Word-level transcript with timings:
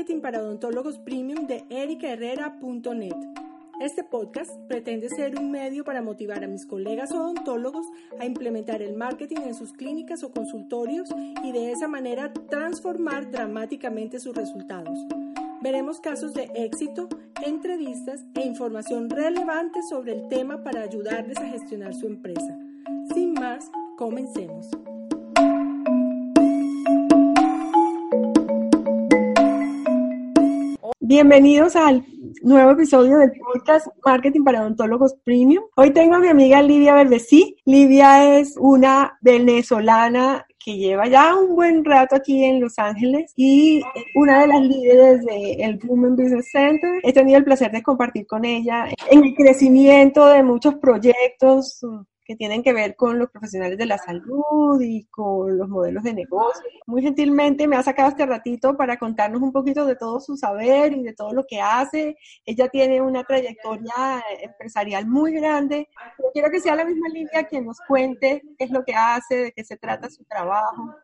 Marketing 0.00 0.22
para 0.22 0.40
Odontólogos 0.42 0.98
Premium 0.98 1.46
de 1.46 1.62
ericaherrera.net. 1.68 3.14
Este 3.82 4.02
podcast 4.02 4.50
pretende 4.66 5.10
ser 5.10 5.38
un 5.38 5.50
medio 5.50 5.84
para 5.84 6.00
motivar 6.00 6.42
a 6.42 6.46
mis 6.46 6.64
colegas 6.64 7.12
odontólogos 7.12 7.84
a 8.18 8.24
implementar 8.24 8.80
el 8.80 8.94
marketing 8.94 9.42
en 9.44 9.54
sus 9.54 9.74
clínicas 9.74 10.22
o 10.22 10.30
consultorios 10.30 11.10
y 11.44 11.52
de 11.52 11.70
esa 11.70 11.86
manera 11.86 12.32
transformar 12.48 13.30
dramáticamente 13.30 14.20
sus 14.20 14.34
resultados. 14.34 14.98
Veremos 15.60 16.00
casos 16.00 16.32
de 16.32 16.50
éxito, 16.54 17.06
entrevistas 17.44 18.24
e 18.34 18.46
información 18.46 19.10
relevante 19.10 19.82
sobre 19.82 20.14
el 20.14 20.28
tema 20.28 20.64
para 20.64 20.80
ayudarles 20.80 21.36
a 21.36 21.46
gestionar 21.46 21.92
su 21.92 22.06
empresa. 22.06 22.58
Sin 23.12 23.34
más, 23.34 23.70
comencemos. 23.98 24.70
Bienvenidos 31.10 31.74
al 31.74 32.06
nuevo 32.40 32.70
episodio 32.70 33.18
del 33.18 33.32
podcast 33.32 33.88
Marketing 34.06 34.44
para 34.44 34.60
Odontólogos 34.60 35.16
Premium. 35.24 35.64
Hoy 35.74 35.90
tengo 35.90 36.14
a 36.14 36.20
mi 36.20 36.28
amiga 36.28 36.62
Livia 36.62 36.94
Berbesí. 36.94 37.56
Livia 37.64 38.38
es 38.38 38.54
una 38.56 39.18
venezolana 39.20 40.46
que 40.64 40.76
lleva 40.76 41.08
ya 41.08 41.34
un 41.34 41.56
buen 41.56 41.84
rato 41.84 42.14
aquí 42.14 42.44
en 42.44 42.60
Los 42.60 42.78
Ángeles 42.78 43.32
y 43.34 43.82
una 44.14 44.42
de 44.42 44.46
las 44.46 44.62
líderes 44.62 45.24
del 45.24 45.80
Women 45.84 46.14
Business 46.14 46.48
Center. 46.52 47.00
He 47.02 47.12
tenido 47.12 47.38
el 47.38 47.44
placer 47.44 47.72
de 47.72 47.82
compartir 47.82 48.24
con 48.28 48.44
ella 48.44 48.86
en 49.10 49.24
el 49.24 49.34
crecimiento 49.34 50.28
de 50.28 50.44
muchos 50.44 50.76
proyectos 50.76 51.84
que 52.30 52.36
tienen 52.36 52.62
que 52.62 52.72
ver 52.72 52.94
con 52.94 53.18
los 53.18 53.28
profesionales 53.28 53.76
de 53.76 53.86
la 53.86 53.98
salud 53.98 54.80
y 54.80 55.02
con 55.06 55.58
los 55.58 55.68
modelos 55.68 56.04
de 56.04 56.14
negocio. 56.14 56.62
Muy 56.86 57.02
gentilmente 57.02 57.66
me 57.66 57.74
ha 57.74 57.82
sacado 57.82 58.08
este 58.08 58.24
ratito 58.24 58.76
para 58.76 59.00
contarnos 59.00 59.42
un 59.42 59.50
poquito 59.50 59.84
de 59.84 59.96
todo 59.96 60.20
su 60.20 60.36
saber 60.36 60.92
y 60.92 61.02
de 61.02 61.12
todo 61.12 61.32
lo 61.32 61.44
que 61.44 61.60
hace. 61.60 62.16
Ella 62.46 62.68
tiene 62.68 63.02
una 63.02 63.24
trayectoria 63.24 64.22
empresarial 64.42 65.08
muy 65.08 65.32
grande. 65.32 65.88
Quiero 66.32 66.52
que 66.52 66.60
sea 66.60 66.76
la 66.76 66.84
misma 66.84 67.08
línea 67.08 67.48
quien 67.48 67.66
nos 67.66 67.78
cuente 67.88 68.42
qué 68.56 68.64
es 68.64 68.70
lo 68.70 68.84
que 68.84 68.94
hace, 68.94 69.34
de 69.34 69.52
qué 69.52 69.64
se 69.64 69.76
trata 69.76 70.08
su 70.08 70.22
trabajo, 70.22 70.94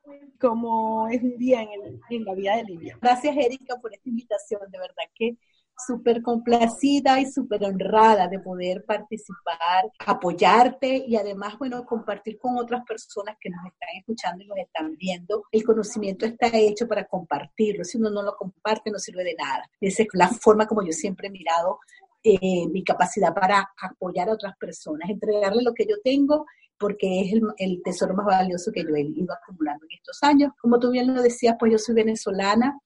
cómo 0.41 1.09
es 1.09 1.21
un 1.25 1.37
día 1.39 1.61
en, 1.61 2.01
en 2.09 2.25
la 2.25 2.35
vida 2.35 2.55
de 2.55 2.63
Livia. 2.63 2.99
Gracias, 3.03 3.37
Erika, 3.37 3.75
por 3.83 3.93
esta 3.93 4.09
invitación. 4.09 4.61
De 4.71 4.79
verdad 4.79 5.03
que 5.13 5.37
súper 5.77 6.23
complacida 6.23 7.21
y 7.21 7.27
súper 7.31 7.65
honrada 7.65 8.29
de 8.29 8.39
poder 8.41 8.85
participar, 8.85 9.85
apoyarte 10.07 11.05
y 11.07 11.17
además, 11.17 11.59
bueno, 11.59 11.85
compartir 11.85 12.39
con 12.39 12.57
otras 12.57 12.85
personas 12.85 13.37
que 13.41 13.51
nos 13.51 13.65
están 13.67 13.89
escuchando 13.99 14.45
y 14.45 14.47
nos 14.47 14.59
están 14.59 14.97
viendo. 14.97 15.45
El 15.51 15.65
conocimiento 15.65 16.27
está 16.27 16.49
hecho 16.53 16.87
para 16.89 17.05
compartirlo. 17.07 17.85
Si 17.85 17.99
uno 17.99 18.11
no 18.11 18.23
lo 18.23 18.37
comparte, 18.37 18.91
no 18.91 18.99
sirve 18.99 19.25
de 19.25 19.35
nada. 19.35 19.65
Esa 19.81 20.03
es 20.03 20.09
la 20.13 20.29
forma 20.29 20.67
como 20.67 20.83
yo 20.83 20.93
siempre 20.93 21.29
he 21.29 21.31
mirado 21.31 21.79
eh, 22.23 22.67
mi 22.69 22.83
capacidad 22.83 23.33
para 23.33 23.73
apoyar 23.81 24.29
a 24.29 24.33
otras 24.33 24.57
personas, 24.59 25.09
entregarle 25.09 25.63
lo 25.63 25.75
que 25.75 25.87
yo 25.87 25.97
tengo 26.03 26.47
porque 26.79 27.23
es 27.23 27.33
el, 27.33 27.43
el, 27.57 27.83
tesoro 27.83 28.15
más 28.15 28.27
valioso 28.27 28.71
que 28.71 28.83
yo 28.83 28.95
he 28.95 29.01
ido 29.01 29.33
acumulando 29.33 29.85
en 29.87 29.97
estos 29.97 30.23
años. 30.23 30.53
Como 30.61 30.79
tú 30.79 30.91
bien 30.91 31.15
lo 31.15 31.23
decías, 31.23 31.57
pues 31.59 31.73
yo 31.73 31.79
soy 31.79 31.95
venezolana, 31.95 32.79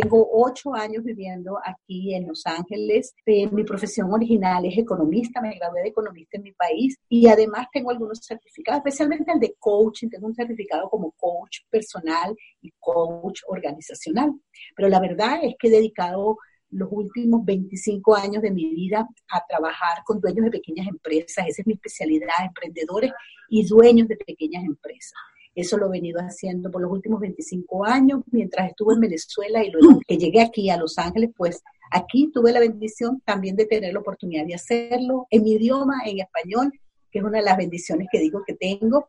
tengo 0.00 0.28
ocho 0.30 0.74
años 0.74 1.02
viviendo 1.02 1.58
aquí 1.64 2.14
en 2.14 2.26
Los 2.26 2.44
Ángeles. 2.44 3.14
Eh, 3.24 3.48
mi 3.50 3.64
profesión 3.64 4.12
original 4.12 4.66
es 4.66 4.76
economista, 4.76 5.40
me 5.40 5.54
gradué 5.54 5.80
de 5.80 5.88
economista 5.88 6.36
en 6.36 6.42
mi 6.42 6.52
país 6.52 6.98
y 7.08 7.28
además 7.28 7.66
tengo 7.72 7.90
algunos 7.90 8.20
certificados, 8.22 8.80
especialmente 8.80 9.32
el 9.32 9.40
de 9.40 9.54
coaching. 9.58 10.10
Tengo 10.10 10.26
un 10.26 10.34
certificado 10.34 10.90
como 10.90 11.12
coach 11.12 11.60
personal 11.70 12.36
y 12.60 12.72
coach 12.78 13.40
organizacional. 13.46 14.34
Pero 14.74 14.90
la 14.90 15.00
verdad 15.00 15.38
es 15.42 15.54
que 15.58 15.68
he 15.68 15.70
dedicado 15.70 16.36
los 16.68 16.88
últimos 16.90 17.42
25 17.46 18.16
años 18.16 18.42
de 18.42 18.50
mi 18.50 18.68
vida 18.74 19.08
a 19.30 19.42
trabajar 19.48 20.02
con 20.04 20.20
dueños 20.20 20.44
de 20.44 20.50
pequeñas 20.50 20.88
empresas. 20.88 21.46
Esa 21.48 21.62
es 21.62 21.66
mi 21.66 21.72
especialidad, 21.72 22.44
emprendedores 22.44 23.12
y 23.48 23.66
dueños 23.66 24.08
de 24.08 24.16
pequeñas 24.16 24.62
empresas. 24.62 25.18
Eso 25.56 25.78
lo 25.78 25.86
he 25.86 25.92
venido 25.92 26.20
haciendo 26.20 26.70
por 26.70 26.82
los 26.82 26.92
últimos 26.92 27.18
25 27.18 27.86
años, 27.86 28.20
mientras 28.30 28.68
estuve 28.68 28.92
en 28.92 29.00
Venezuela 29.00 29.64
y 29.64 29.70
luego 29.70 30.00
que 30.06 30.18
llegué 30.18 30.42
aquí 30.42 30.68
a 30.68 30.76
Los 30.76 30.98
Ángeles, 30.98 31.30
pues 31.34 31.62
aquí 31.90 32.30
tuve 32.30 32.52
la 32.52 32.60
bendición 32.60 33.22
también 33.24 33.56
de 33.56 33.64
tener 33.64 33.94
la 33.94 34.00
oportunidad 34.00 34.44
de 34.44 34.54
hacerlo 34.54 35.26
en 35.30 35.42
mi 35.42 35.52
idioma, 35.52 36.02
en 36.04 36.20
español, 36.20 36.70
que 37.10 37.20
es 37.20 37.24
una 37.24 37.38
de 37.38 37.44
las 37.44 37.56
bendiciones 37.56 38.06
que 38.12 38.20
digo 38.20 38.42
que 38.46 38.52
tengo. 38.52 39.08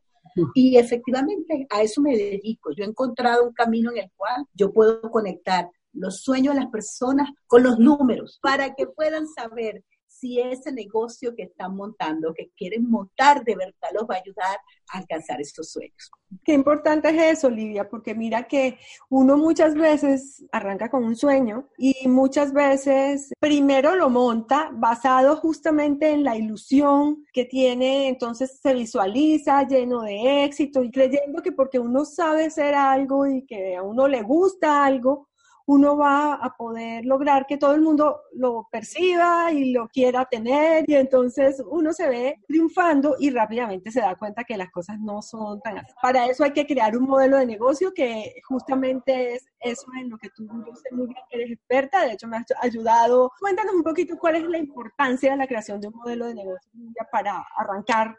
Y 0.55 0.77
efectivamente 0.77 1.67
a 1.69 1.81
eso 1.81 2.01
me 2.01 2.15
dedico. 2.15 2.71
Yo 2.71 2.85
he 2.85 2.87
encontrado 2.87 3.45
un 3.45 3.53
camino 3.53 3.91
en 3.91 3.97
el 3.97 4.11
cual 4.15 4.45
yo 4.53 4.71
puedo 4.71 5.01
conectar 5.11 5.69
los 5.91 6.21
sueños 6.21 6.55
de 6.55 6.61
las 6.61 6.69
personas 6.69 7.29
con 7.47 7.63
los 7.63 7.77
números 7.77 8.39
para 8.41 8.73
que 8.73 8.87
puedan 8.87 9.27
saber 9.27 9.83
si 10.19 10.39
ese 10.39 10.71
negocio 10.71 11.35
que 11.35 11.43
están 11.43 11.75
montando, 11.75 12.33
que 12.33 12.49
quieren 12.55 12.89
montar, 12.89 13.43
de 13.43 13.55
verdad 13.55 13.89
los 13.93 14.03
va 14.03 14.15
a 14.15 14.19
ayudar 14.19 14.57
a 14.93 14.97
alcanzar 14.97 15.39
estos 15.41 15.71
sueños. 15.71 16.11
Qué 16.43 16.53
importante 16.53 17.09
es 17.09 17.37
eso, 17.37 17.47
Olivia, 17.47 17.87
porque 17.87 18.15
mira 18.15 18.47
que 18.47 18.77
uno 19.09 19.37
muchas 19.37 19.75
veces 19.75 20.43
arranca 20.51 20.89
con 20.89 21.03
un 21.03 21.15
sueño 21.15 21.69
y 21.77 22.07
muchas 22.07 22.51
veces 22.51 23.31
primero 23.39 23.95
lo 23.95 24.09
monta 24.09 24.69
basado 24.73 25.37
justamente 25.37 26.11
en 26.11 26.23
la 26.23 26.35
ilusión 26.35 27.25
que 27.31 27.45
tiene, 27.45 28.07
entonces 28.07 28.59
se 28.61 28.73
visualiza 28.73 29.67
lleno 29.67 30.01
de 30.01 30.43
éxito 30.43 30.83
y 30.83 30.91
creyendo 30.91 31.41
que 31.41 31.51
porque 31.51 31.79
uno 31.79 32.05
sabe 32.05 32.45
hacer 32.45 32.73
algo 32.75 33.25
y 33.27 33.45
que 33.45 33.75
a 33.75 33.83
uno 33.83 34.07
le 34.07 34.21
gusta 34.21 34.83
algo, 34.83 35.27
uno 35.67 35.97
va 35.97 36.35
a 36.35 36.55
poder 36.55 37.05
lograr 37.05 37.45
que 37.45 37.57
todo 37.57 37.75
el 37.75 37.81
mundo 37.81 38.21
lo 38.33 38.67
perciba 38.71 39.51
y 39.51 39.73
lo 39.73 39.89
quiera 39.89 40.25
tener 40.25 40.85
y 40.87 40.95
entonces 40.95 41.61
uno 41.69 41.91
se 41.91 42.07
ve 42.07 42.39
triunfando 42.47 43.15
y 43.19 43.29
rápidamente 43.31 43.91
se 43.91 43.99
da 43.99 44.15
cuenta 44.15 44.45
que 44.45 44.55
las 44.55 44.71
cosas 44.71 44.97
no 44.99 45.21
son 45.21 45.59
tan 45.59 45.79
así. 45.79 45.93
Para 46.01 46.25
eso 46.27 46.45
hay 46.45 46.53
que 46.53 46.65
crear 46.65 46.95
un 46.95 47.03
modelo 47.03 47.37
de 47.37 47.45
negocio 47.45 47.93
que 47.93 48.35
justamente 48.47 49.35
es 49.35 49.45
eso 49.59 49.87
en 49.99 50.09
lo 50.09 50.17
que 50.17 50.29
tú, 50.29 50.47
yo 50.65 50.73
sé 50.75 50.89
muy 50.91 51.07
bien 51.07 51.19
que 51.29 51.37
eres 51.37 51.51
experta, 51.51 52.05
de 52.05 52.13
hecho 52.13 52.27
me 52.27 52.37
has 52.37 52.45
ayudado. 52.61 53.33
Cuéntanos 53.37 53.73
un 53.73 53.83
poquito 53.83 54.17
cuál 54.17 54.37
es 54.37 54.43
la 54.43 54.57
importancia 54.57 55.31
de 55.31 55.37
la 55.37 55.47
creación 55.47 55.81
de 55.81 55.89
un 55.89 55.95
modelo 55.95 56.27
de 56.27 56.35
negocio 56.35 56.71
para 57.11 57.45
arrancar 57.57 58.15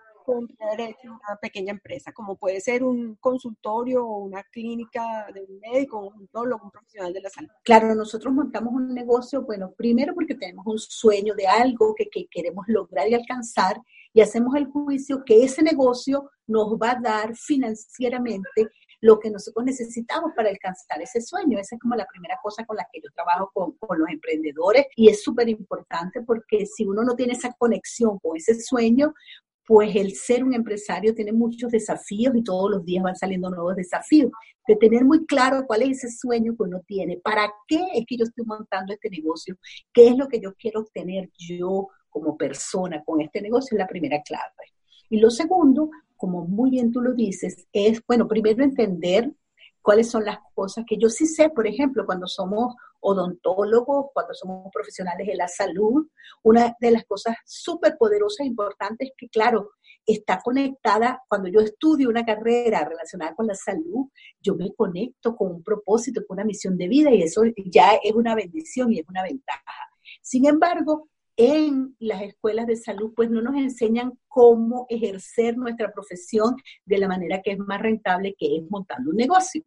derecho 0.76 0.98
una 1.04 1.36
pequeña 1.40 1.72
empresa, 1.72 2.12
como 2.12 2.36
puede 2.36 2.60
ser 2.60 2.82
un 2.82 3.16
consultorio 3.16 4.06
o 4.06 4.24
una 4.24 4.42
clínica 4.44 5.26
de 5.32 5.42
un 5.42 5.58
médico, 5.58 5.98
un 5.98 6.14
odontólogo, 6.14 6.64
un 6.64 6.70
profesional 6.70 7.12
de 7.12 7.20
la 7.20 7.30
salud. 7.30 7.50
Claro, 7.64 7.94
nosotros 7.94 8.32
montamos 8.32 8.72
un 8.74 8.94
negocio, 8.94 9.42
bueno, 9.42 9.72
primero 9.76 10.14
porque 10.14 10.34
tenemos 10.34 10.66
un 10.66 10.78
sueño 10.78 11.34
de 11.34 11.46
algo 11.46 11.94
que, 11.94 12.08
que 12.08 12.26
queremos 12.30 12.64
lograr 12.68 13.08
y 13.08 13.14
alcanzar 13.14 13.80
y 14.12 14.20
hacemos 14.20 14.54
el 14.56 14.66
juicio 14.66 15.22
que 15.24 15.44
ese 15.44 15.62
negocio 15.62 16.30
nos 16.46 16.76
va 16.76 16.92
a 16.92 17.00
dar 17.00 17.36
financieramente 17.36 18.68
lo 19.00 19.18
que 19.18 19.30
nosotros 19.30 19.64
necesitamos 19.64 20.32
para 20.34 20.50
alcanzar 20.50 21.00
ese 21.00 21.20
sueño. 21.20 21.58
Esa 21.58 21.76
es 21.76 21.80
como 21.80 21.94
la 21.94 22.06
primera 22.06 22.38
cosa 22.42 22.64
con 22.64 22.76
la 22.76 22.86
que 22.92 23.00
yo 23.00 23.08
trabajo 23.14 23.50
con, 23.54 23.72
con 23.78 23.98
los 23.98 24.08
emprendedores 24.08 24.86
y 24.96 25.08
es 25.08 25.22
súper 25.22 25.48
importante 25.48 26.22
porque 26.22 26.66
si 26.66 26.84
uno 26.84 27.02
no 27.04 27.14
tiene 27.14 27.34
esa 27.34 27.52
conexión 27.52 28.18
con 28.18 28.36
ese 28.36 28.60
sueño, 28.60 29.14
pues 29.68 29.94
el 29.94 30.14
ser 30.14 30.42
un 30.42 30.54
empresario 30.54 31.14
tiene 31.14 31.30
muchos 31.30 31.70
desafíos 31.70 32.34
y 32.34 32.42
todos 32.42 32.70
los 32.70 32.86
días 32.86 33.04
van 33.04 33.14
saliendo 33.14 33.50
nuevos 33.50 33.76
desafíos. 33.76 34.32
De 34.66 34.76
tener 34.76 35.04
muy 35.04 35.26
claro 35.26 35.66
cuál 35.66 35.82
es 35.82 36.02
ese 36.02 36.16
sueño 36.16 36.56
que 36.56 36.62
uno 36.62 36.80
tiene, 36.86 37.18
para 37.18 37.52
qué 37.66 37.84
es 37.94 38.06
que 38.06 38.16
yo 38.16 38.24
estoy 38.24 38.46
montando 38.46 38.94
este 38.94 39.10
negocio, 39.10 39.58
qué 39.92 40.08
es 40.08 40.16
lo 40.16 40.26
que 40.26 40.40
yo 40.40 40.54
quiero 40.54 40.80
obtener 40.80 41.30
yo 41.36 41.88
como 42.08 42.38
persona 42.38 43.04
con 43.04 43.20
este 43.20 43.42
negocio, 43.42 43.76
es 43.76 43.78
la 43.78 43.86
primera 43.86 44.22
clave. 44.22 44.72
Y 45.10 45.20
lo 45.20 45.30
segundo, 45.30 45.90
como 46.16 46.46
muy 46.46 46.70
bien 46.70 46.90
tú 46.90 47.02
lo 47.02 47.12
dices, 47.12 47.68
es, 47.70 48.00
bueno, 48.06 48.26
primero 48.26 48.64
entender 48.64 49.30
cuáles 49.82 50.10
son 50.10 50.24
las 50.24 50.38
cosas 50.54 50.86
que 50.88 50.96
yo 50.96 51.10
sí 51.10 51.26
sé, 51.26 51.50
por 51.50 51.66
ejemplo, 51.66 52.06
cuando 52.06 52.26
somos 52.26 52.74
odontólogos, 53.00 54.06
cuando 54.12 54.34
somos 54.34 54.70
profesionales 54.72 55.26
de 55.26 55.36
la 55.36 55.48
salud, 55.48 56.08
una 56.42 56.74
de 56.80 56.90
las 56.90 57.04
cosas 57.04 57.36
súper 57.44 57.96
poderosas 57.98 58.40
e 58.40 58.48
importantes 58.48 59.10
que, 59.16 59.28
claro, 59.28 59.70
está 60.06 60.40
conectada, 60.42 61.22
cuando 61.28 61.48
yo 61.48 61.60
estudio 61.60 62.08
una 62.08 62.24
carrera 62.24 62.84
relacionada 62.88 63.34
con 63.34 63.46
la 63.46 63.54
salud, 63.54 64.08
yo 64.40 64.54
me 64.54 64.74
conecto 64.74 65.36
con 65.36 65.52
un 65.56 65.62
propósito, 65.62 66.22
con 66.26 66.36
una 66.36 66.44
misión 66.44 66.76
de 66.78 66.88
vida 66.88 67.10
y 67.10 67.22
eso 67.22 67.42
ya 67.56 67.92
es 68.02 68.12
una 68.14 68.34
bendición 68.34 68.92
y 68.92 69.00
es 69.00 69.08
una 69.08 69.22
ventaja. 69.22 69.90
Sin 70.22 70.46
embargo, 70.46 71.08
en 71.36 71.94
las 72.00 72.22
escuelas 72.22 72.66
de 72.66 72.76
salud, 72.76 73.12
pues 73.14 73.30
no 73.30 73.40
nos 73.40 73.54
enseñan 73.54 74.18
cómo 74.26 74.86
ejercer 74.88 75.56
nuestra 75.56 75.92
profesión 75.92 76.56
de 76.84 76.98
la 76.98 77.06
manera 77.06 77.40
que 77.42 77.52
es 77.52 77.58
más 77.58 77.80
rentable, 77.80 78.34
que 78.36 78.56
es 78.56 78.64
montando 78.68 79.10
un 79.10 79.16
negocio. 79.16 79.62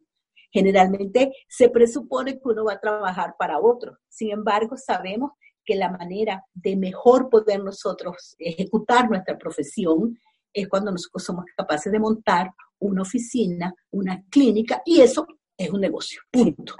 Generalmente 0.52 1.32
se 1.48 1.70
presupone 1.70 2.34
que 2.34 2.48
uno 2.48 2.64
va 2.64 2.74
a 2.74 2.80
trabajar 2.80 3.34
para 3.38 3.58
otro. 3.58 3.98
Sin 4.08 4.30
embargo, 4.30 4.76
sabemos 4.76 5.32
que 5.64 5.76
la 5.76 5.90
manera 5.90 6.44
de 6.52 6.76
mejor 6.76 7.30
poder 7.30 7.62
nosotros 7.62 8.36
ejecutar 8.38 9.08
nuestra 9.08 9.38
profesión 9.38 10.18
es 10.52 10.68
cuando 10.68 10.90
nosotros 10.90 11.24
somos 11.24 11.44
capaces 11.56 11.90
de 11.90 11.98
montar 11.98 12.50
una 12.78 13.02
oficina, 13.02 13.74
una 13.90 14.22
clínica, 14.28 14.82
y 14.84 15.00
eso 15.00 15.26
es 15.56 15.70
un 15.70 15.80
negocio. 15.80 16.20
Punto. 16.30 16.74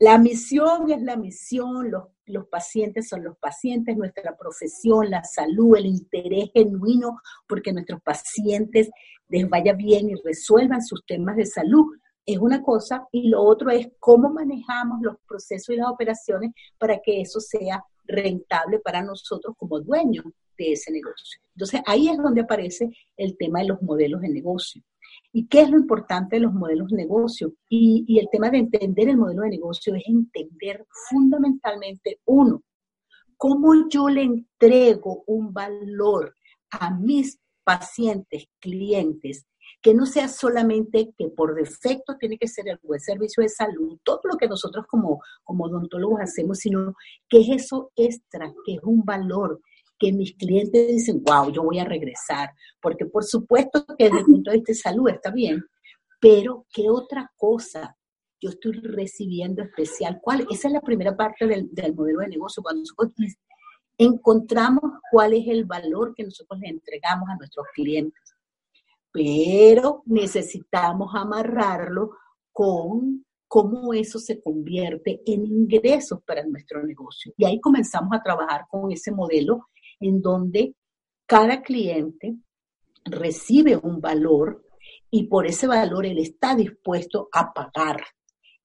La 0.00 0.16
misión 0.16 0.90
es 0.92 1.02
la 1.02 1.16
misión, 1.16 1.90
los, 1.90 2.04
los, 2.26 2.46
pacientes 2.46 3.08
son 3.08 3.24
los 3.24 3.36
pacientes, 3.38 3.96
nuestra 3.96 4.36
profesión, 4.36 5.10
la 5.10 5.24
salud, 5.24 5.76
el 5.76 5.86
interés 5.86 6.50
genuino 6.54 7.18
porque 7.48 7.72
nuestros 7.72 8.00
pacientes 8.02 8.90
les 9.28 9.48
vaya 9.48 9.72
bien 9.72 10.10
y 10.10 10.14
resuelvan 10.22 10.84
sus 10.84 11.04
temas 11.04 11.34
de 11.34 11.46
salud. 11.46 11.86
Es 12.30 12.36
una 12.36 12.62
cosa 12.62 13.08
y 13.10 13.30
lo 13.30 13.42
otro 13.42 13.70
es 13.70 13.88
cómo 13.98 14.28
manejamos 14.28 15.00
los 15.00 15.16
procesos 15.26 15.74
y 15.74 15.78
las 15.78 15.88
operaciones 15.88 16.52
para 16.76 17.00
que 17.00 17.22
eso 17.22 17.40
sea 17.40 17.82
rentable 18.04 18.80
para 18.80 19.02
nosotros 19.02 19.54
como 19.56 19.80
dueños 19.80 20.26
de 20.58 20.72
ese 20.72 20.92
negocio. 20.92 21.40
Entonces 21.54 21.80
ahí 21.86 22.10
es 22.10 22.18
donde 22.18 22.42
aparece 22.42 22.90
el 23.16 23.34
tema 23.38 23.60
de 23.60 23.68
los 23.68 23.80
modelos 23.80 24.20
de 24.20 24.28
negocio. 24.28 24.82
¿Y 25.32 25.46
qué 25.46 25.62
es 25.62 25.70
lo 25.70 25.78
importante 25.78 26.36
de 26.36 26.42
los 26.42 26.52
modelos 26.52 26.90
de 26.90 26.98
negocio? 26.98 27.54
Y, 27.66 28.18
el 28.18 28.28
tema 28.30 28.50
de 28.50 28.58
entender 28.58 29.08
el 29.08 29.16
modelo 29.16 29.40
de 29.42 29.48
negocio 29.48 29.94
es 29.94 30.02
entender 30.06 30.86
fundamentalmente, 31.08 32.20
uno, 32.26 32.62
cómo 33.38 33.88
yo 33.88 34.10
le 34.10 34.24
entrego 34.24 35.24
un 35.26 35.54
valor 35.54 36.34
a 36.68 36.90
mis 36.90 37.38
pacientes, 37.64 38.48
clientes, 38.60 39.46
que 39.80 39.94
no 39.94 40.06
sea 40.06 40.28
solamente 40.28 41.12
que 41.16 41.28
por 41.28 41.54
defecto 41.54 42.16
tiene 42.18 42.36
que 42.36 42.48
ser 42.48 42.68
el 42.68 42.78
buen 42.82 43.00
servicio 43.00 43.42
de 43.42 43.48
salud, 43.48 43.98
todo 44.02 44.20
lo 44.24 44.36
que 44.36 44.48
nosotros 44.48 44.86
como, 44.88 45.22
como 45.44 45.64
odontólogos 45.64 46.20
hacemos, 46.20 46.58
sino 46.58 46.94
que 47.28 47.40
es 47.40 47.64
eso 47.64 47.92
extra, 47.94 48.52
que 48.64 48.74
es 48.74 48.80
un 48.82 49.04
valor, 49.04 49.60
que 49.98 50.12
mis 50.12 50.34
clientes 50.36 50.88
dicen, 50.88 51.22
wow, 51.24 51.52
yo 51.52 51.62
voy 51.62 51.78
a 51.78 51.84
regresar, 51.84 52.50
porque 52.80 53.06
por 53.06 53.24
supuesto 53.24 53.84
que 53.98 54.04
desde 54.04 54.20
el 54.20 54.24
punto 54.24 54.50
de 54.50 54.58
vista 54.58 54.72
de 54.72 54.78
salud 54.78 55.08
está 55.08 55.30
bien, 55.30 55.64
pero 56.20 56.66
¿qué 56.72 56.88
otra 56.88 57.30
cosa 57.36 57.96
yo 58.40 58.50
estoy 58.50 58.72
recibiendo 58.72 59.62
especial? 59.62 60.18
¿Cuál? 60.22 60.46
Esa 60.50 60.68
es 60.68 60.74
la 60.74 60.80
primera 60.80 61.16
parte 61.16 61.46
del, 61.46 61.68
del 61.72 61.94
modelo 61.94 62.20
de 62.20 62.28
negocio, 62.28 62.62
cuando 62.62 62.80
nosotros 62.80 63.14
encontramos 63.98 64.84
cuál 65.10 65.34
es 65.34 65.46
el 65.48 65.64
valor 65.64 66.14
que 66.14 66.24
nosotros 66.24 66.60
le 66.60 66.68
entregamos 66.68 67.28
a 67.28 67.36
nuestros 67.36 67.66
clientes, 67.74 68.27
pero 69.12 70.02
necesitamos 70.06 71.12
amarrarlo 71.14 72.10
con 72.52 73.24
cómo 73.46 73.94
eso 73.94 74.18
se 74.18 74.40
convierte 74.42 75.22
en 75.24 75.46
ingresos 75.46 76.20
para 76.24 76.44
nuestro 76.44 76.82
negocio. 76.84 77.32
Y 77.36 77.44
ahí 77.44 77.60
comenzamos 77.60 78.10
a 78.12 78.22
trabajar 78.22 78.66
con 78.68 78.92
ese 78.92 79.10
modelo 79.10 79.68
en 80.00 80.20
donde 80.20 80.74
cada 81.26 81.62
cliente 81.62 82.36
recibe 83.04 83.76
un 83.76 84.00
valor 84.00 84.64
y 85.10 85.24
por 85.28 85.46
ese 85.46 85.66
valor 85.66 86.04
él 86.04 86.18
está 86.18 86.54
dispuesto 86.54 87.28
a 87.32 87.52
pagar. 87.52 88.02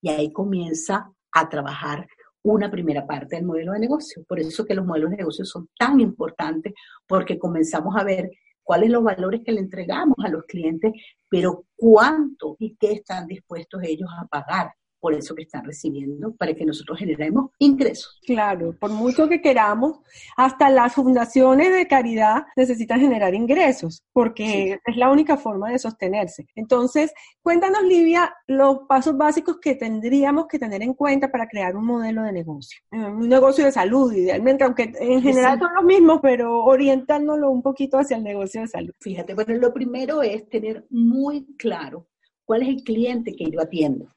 Y 0.01 0.09
ahí 0.09 0.33
comienza 0.33 1.09
a 1.31 1.49
trabajar 1.49 2.05
una 2.43 2.69
primera 2.69 3.07
parte 3.07 3.37
del 3.37 3.45
modelo 3.45 3.71
de 3.71 3.79
negocio. 3.79 4.23
Por 4.27 4.39
eso 4.39 4.65
que 4.65 4.75
los 4.75 4.85
modelos 4.85 5.11
de 5.11 5.17
negocio 5.17 5.45
son 5.45 5.69
tan 5.77 6.01
importantes, 6.01 6.73
porque 7.07 7.39
comenzamos 7.39 7.95
a 7.95 8.03
ver 8.03 8.29
cuáles 8.63 8.89
los 8.89 9.03
valores 9.03 9.41
que 9.45 9.51
le 9.51 9.59
entregamos 9.59 10.15
a 10.23 10.29
los 10.29 10.43
clientes, 10.45 10.93
pero 11.29 11.65
cuánto 11.75 12.55
y 12.59 12.75
qué 12.75 12.93
están 12.93 13.27
dispuestos 13.27 13.81
ellos 13.83 14.09
a 14.17 14.25
pagar 14.27 14.71
por 15.03 15.13
eso 15.13 15.35
que 15.35 15.41
están 15.41 15.65
recibiendo, 15.65 16.33
para 16.37 16.53
que 16.53 16.63
nosotros 16.63 16.97
generemos 16.97 17.51
ingresos. 17.59 18.21
Claro, 18.25 18.73
por 18.79 18.89
mucho 18.89 19.27
que 19.27 19.41
queramos, 19.41 19.99
hasta 20.37 20.69
las 20.69 20.93
fundaciones 20.93 21.73
de 21.73 21.89
caridad 21.89 22.45
necesitan 22.55 23.01
generar 23.01 23.35
ingresos, 23.35 24.01
porque 24.13 24.79
es 24.85 24.95
la 24.95 25.11
única 25.11 25.35
forma 25.35 25.71
de 25.71 25.79
sostenerse. 25.79 26.47
Entonces, 26.55 27.11
cuéntanos, 27.41 27.83
Livia, 27.83 28.33
los 28.47 28.87
pasos 28.87 29.17
básicos 29.17 29.57
que 29.59 29.75
tendríamos 29.75 30.47
que 30.47 30.57
tener 30.57 30.81
en 30.81 30.93
cuenta 30.93 31.29
para 31.29 31.49
crear 31.49 31.75
un 31.75 31.85
modelo 31.85 32.23
de 32.23 32.31
negocio. 32.31 32.79
Eh, 32.91 32.95
un 32.95 33.27
negocio 33.27 33.65
de 33.65 33.73
salud, 33.73 34.13
idealmente, 34.13 34.63
aunque 34.63 34.93
en 34.97 35.21
general 35.21 35.59
son 35.59 35.73
los 35.75 35.83
mismos, 35.83 36.19
pero 36.21 36.63
orientándolo 36.63 37.51
un 37.51 37.61
poquito 37.61 37.97
hacia 37.97 38.15
el 38.15 38.23
negocio 38.23 38.61
de 38.61 38.69
salud. 38.69 38.93
Fíjate, 39.01 39.33
bueno, 39.33 39.53
lo 39.55 39.73
primero 39.73 40.23
es 40.23 40.47
tener 40.47 40.85
muy 40.89 41.45
claro 41.57 42.07
cuál 42.45 42.61
es 42.61 42.69
el 42.69 42.83
cliente 42.85 43.35
que 43.35 43.51
yo 43.51 43.59
atiendo 43.59 44.07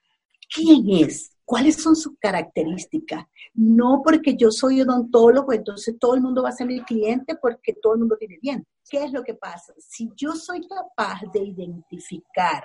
quién 0.53 0.85
es, 0.89 1.33
cuáles 1.45 1.83
son 1.83 1.97
sus 1.97 2.15
características. 2.19 3.25
No 3.55 4.03
porque 4.05 4.37
yo 4.37 4.51
soy 4.51 4.83
odontólogo, 4.83 5.53
entonces 5.53 5.97
todo 5.99 6.15
el 6.15 6.21
mundo 6.21 6.43
va 6.43 6.51
a 6.51 6.53
ser 6.53 6.67
mi 6.67 6.83
cliente 6.83 7.37
porque 7.41 7.75
todo 7.81 7.95
el 7.95 8.01
mundo 8.01 8.17
tiene 8.19 8.39
bien. 8.43 8.67
¿Qué 8.89 9.05
es 9.05 9.13
lo 9.13 9.23
que 9.23 9.35
pasa? 9.35 9.73
Si 9.79 10.11
yo 10.17 10.33
soy 10.33 10.67
capaz 10.67 11.21
de 11.33 11.41
identificar 11.41 12.65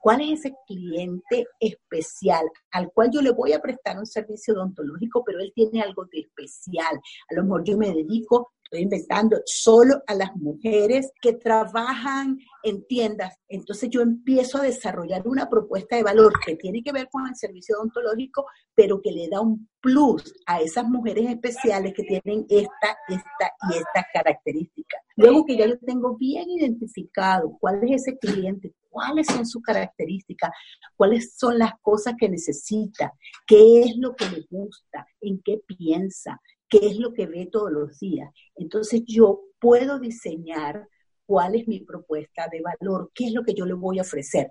cuál 0.00 0.20
es 0.20 0.40
ese 0.40 0.54
cliente 0.66 1.46
especial 1.58 2.44
al 2.70 2.90
cual 2.92 3.10
yo 3.12 3.20
le 3.20 3.32
voy 3.32 3.52
a 3.52 3.60
prestar 3.60 3.98
un 3.98 4.06
servicio 4.06 4.54
odontológico, 4.54 5.22
pero 5.24 5.40
él 5.40 5.52
tiene 5.54 5.80
algo 5.80 6.04
de 6.06 6.20
especial. 6.20 7.00
A 7.30 7.34
lo 7.34 7.44
mejor 7.44 7.64
yo 7.64 7.78
me 7.78 7.92
dedico 7.92 8.52
estoy 8.72 8.84
inventando 8.84 9.42
solo 9.44 10.02
a 10.06 10.14
las 10.14 10.34
mujeres 10.34 11.12
que 11.20 11.34
trabajan 11.34 12.38
en 12.62 12.86
tiendas. 12.86 13.38
Entonces 13.48 13.90
yo 13.90 14.00
empiezo 14.00 14.58
a 14.58 14.62
desarrollar 14.62 15.28
una 15.28 15.50
propuesta 15.50 15.96
de 15.96 16.02
valor 16.02 16.32
que 16.44 16.56
tiene 16.56 16.82
que 16.82 16.92
ver 16.92 17.08
con 17.10 17.26
el 17.26 17.36
servicio 17.36 17.76
odontológico, 17.76 18.46
pero 18.74 19.02
que 19.02 19.12
le 19.12 19.28
da 19.28 19.42
un 19.42 19.68
plus 19.80 20.34
a 20.46 20.62
esas 20.62 20.86
mujeres 20.86 21.28
especiales 21.28 21.92
que 21.92 22.04
tienen 22.04 22.46
esta, 22.48 22.96
esta 23.08 23.52
y 23.70 23.76
esta 23.76 24.06
característica. 24.14 24.96
Luego 25.16 25.44
que 25.44 25.58
ya 25.58 25.66
yo 25.66 25.78
tengo 25.78 26.16
bien 26.16 26.48
identificado 26.48 27.58
cuál 27.60 27.84
es 27.84 28.02
ese 28.02 28.16
cliente, 28.16 28.72
cuáles 28.88 29.26
son 29.26 29.44
sus 29.44 29.62
características, 29.62 30.50
cuáles 30.96 31.34
son 31.36 31.58
las 31.58 31.72
cosas 31.82 32.14
que 32.18 32.28
necesita, 32.28 33.12
qué 33.46 33.82
es 33.82 33.96
lo 33.98 34.14
que 34.14 34.30
le 34.30 34.46
gusta, 34.48 35.06
en 35.20 35.42
qué 35.44 35.60
piensa, 35.66 36.40
qué 36.72 36.86
es 36.86 36.96
lo 36.98 37.12
que 37.12 37.26
ve 37.26 37.50
todos 37.52 37.70
los 37.70 37.98
días. 37.98 38.32
Entonces 38.54 39.02
yo 39.06 39.42
puedo 39.60 39.98
diseñar 39.98 40.88
cuál 41.26 41.54
es 41.54 41.68
mi 41.68 41.80
propuesta 41.80 42.48
de 42.50 42.62
valor, 42.62 43.10
qué 43.14 43.26
es 43.26 43.34
lo 43.34 43.42
que 43.42 43.52
yo 43.52 43.66
le 43.66 43.74
voy 43.74 43.98
a 43.98 44.02
ofrecer. 44.02 44.50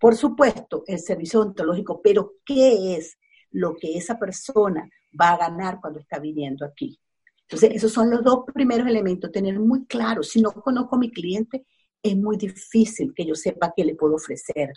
Por 0.00 0.16
supuesto, 0.16 0.82
el 0.88 0.98
servicio 0.98 1.40
ontológico, 1.40 2.02
pero 2.02 2.32
¿qué 2.44 2.96
es 2.96 3.16
lo 3.52 3.76
que 3.76 3.96
esa 3.96 4.18
persona 4.18 4.90
va 5.18 5.30
a 5.30 5.36
ganar 5.36 5.78
cuando 5.80 6.00
está 6.00 6.18
viniendo 6.18 6.66
aquí? 6.66 6.98
Entonces, 7.42 7.76
esos 7.76 7.92
son 7.92 8.10
los 8.10 8.24
dos 8.24 8.40
primeros 8.52 8.88
elementos, 8.88 9.30
tener 9.30 9.60
muy 9.60 9.86
claro, 9.86 10.24
si 10.24 10.42
no 10.42 10.50
conozco 10.50 10.96
a 10.96 10.98
mi 10.98 11.12
cliente, 11.12 11.64
es 12.10 12.16
muy 12.16 12.36
difícil 12.36 13.12
que 13.14 13.24
yo 13.26 13.34
sepa 13.34 13.72
qué 13.76 13.84
le 13.84 13.94
puedo 13.94 14.16
ofrecer. 14.16 14.72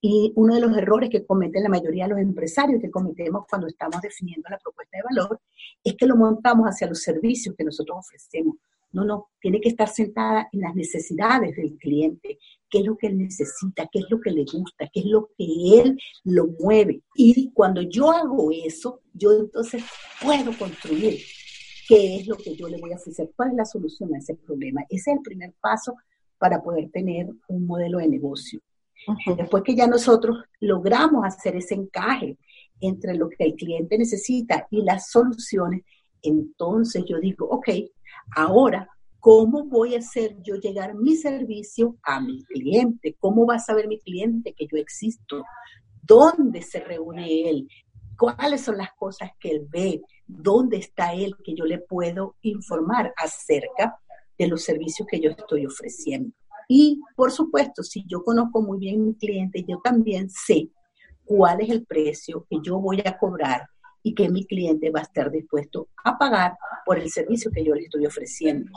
Y 0.00 0.32
uno 0.36 0.54
de 0.54 0.60
los 0.60 0.76
errores 0.76 1.10
que 1.10 1.26
cometen 1.26 1.62
la 1.62 1.68
mayoría 1.68 2.04
de 2.04 2.10
los 2.10 2.20
empresarios 2.20 2.80
que 2.80 2.90
cometemos 2.90 3.44
cuando 3.48 3.66
estamos 3.66 4.00
definiendo 4.00 4.48
la 4.48 4.58
propuesta 4.58 4.96
de 4.96 5.02
valor 5.14 5.40
es 5.84 5.94
que 5.96 6.06
lo 6.06 6.16
montamos 6.16 6.66
hacia 6.66 6.88
los 6.88 7.02
servicios 7.02 7.54
que 7.56 7.64
nosotros 7.64 7.98
ofrecemos. 7.98 8.56
No, 8.92 9.04
no, 9.04 9.28
tiene 9.40 9.60
que 9.60 9.68
estar 9.68 9.88
sentada 9.88 10.48
en 10.52 10.62
las 10.62 10.74
necesidades 10.74 11.54
del 11.54 11.76
cliente, 11.78 12.38
qué 12.68 12.78
es 12.78 12.84
lo 12.84 12.96
que 12.96 13.06
él 13.06 13.18
necesita, 13.18 13.88
qué 13.92 14.00
es 14.00 14.06
lo 14.10 14.20
que 14.20 14.32
le 14.32 14.44
gusta, 14.44 14.88
qué 14.92 15.00
es 15.00 15.06
lo 15.06 15.28
que 15.38 15.46
él 15.80 15.98
lo 16.24 16.48
mueve. 16.58 17.02
Y 17.14 17.52
cuando 17.52 17.82
yo 17.82 18.10
hago 18.10 18.50
eso, 18.50 19.00
yo 19.14 19.32
entonces 19.32 19.84
puedo 20.20 20.50
construir 20.58 21.20
qué 21.86 22.16
es 22.16 22.26
lo 22.26 22.36
que 22.36 22.56
yo 22.56 22.68
le 22.68 22.78
voy 22.78 22.92
a 22.92 22.96
ofrecer, 22.96 23.30
cuál 23.36 23.50
es 23.50 23.56
la 23.56 23.64
solución 23.64 24.12
a 24.14 24.18
ese 24.18 24.34
problema. 24.34 24.82
Ese 24.88 25.10
es 25.10 25.16
el 25.18 25.22
primer 25.22 25.52
paso 25.60 25.94
para 26.40 26.60
poder 26.60 26.90
tener 26.90 27.28
un 27.46 27.66
modelo 27.66 27.98
de 27.98 28.08
negocio. 28.08 28.60
Después 29.36 29.62
que 29.62 29.76
ya 29.76 29.86
nosotros 29.86 30.38
logramos 30.58 31.24
hacer 31.24 31.54
ese 31.54 31.74
encaje 31.74 32.36
entre 32.80 33.14
lo 33.14 33.28
que 33.28 33.44
el 33.44 33.54
cliente 33.54 33.96
necesita 33.96 34.66
y 34.70 34.82
las 34.82 35.10
soluciones, 35.10 35.82
entonces 36.22 37.04
yo 37.06 37.20
digo, 37.20 37.46
ok, 37.48 37.68
ahora, 38.34 38.88
¿cómo 39.20 39.64
voy 39.64 39.94
a 39.94 39.98
hacer 39.98 40.36
yo 40.42 40.56
llegar 40.56 40.94
mi 40.94 41.14
servicio 41.14 41.96
a 42.02 42.20
mi 42.20 42.42
cliente? 42.44 43.16
¿Cómo 43.20 43.46
va 43.46 43.54
a 43.54 43.60
saber 43.60 43.86
mi 43.86 44.00
cliente 44.00 44.54
que 44.54 44.66
yo 44.66 44.76
existo? 44.76 45.44
dónde 46.10 46.62
se 46.62 46.80
reúne 46.80 47.48
él, 47.48 47.68
cuáles 48.18 48.62
son 48.62 48.78
las 48.78 48.92
cosas 48.94 49.30
que 49.38 49.50
él 49.50 49.66
ve, 49.68 50.02
dónde 50.26 50.78
está 50.78 51.14
él, 51.14 51.36
que 51.44 51.54
yo 51.54 51.64
le 51.64 51.78
puedo 51.78 52.34
informar 52.42 53.12
acerca 53.16 53.96
de 54.40 54.48
los 54.48 54.62
servicios 54.62 55.06
que 55.06 55.20
yo 55.20 55.30
estoy 55.30 55.66
ofreciendo. 55.66 56.32
Y 56.66 57.00
por 57.14 57.30
supuesto, 57.30 57.82
si 57.82 58.04
yo 58.06 58.24
conozco 58.24 58.62
muy 58.62 58.78
bien 58.78 59.04
mi 59.04 59.14
cliente, 59.14 59.64
yo 59.68 59.80
también 59.84 60.30
sé 60.30 60.70
cuál 61.26 61.60
es 61.60 61.68
el 61.68 61.84
precio 61.84 62.46
que 62.48 62.56
yo 62.62 62.78
voy 62.78 63.02
a 63.04 63.18
cobrar 63.18 63.66
y 64.02 64.14
que 64.14 64.30
mi 64.30 64.46
cliente 64.46 64.90
va 64.90 65.00
a 65.00 65.02
estar 65.02 65.30
dispuesto 65.30 65.88
a 66.04 66.16
pagar 66.16 66.56
por 66.86 66.98
el 66.98 67.10
servicio 67.10 67.50
que 67.50 67.62
yo 67.62 67.74
le 67.74 67.82
estoy 67.82 68.06
ofreciendo. 68.06 68.70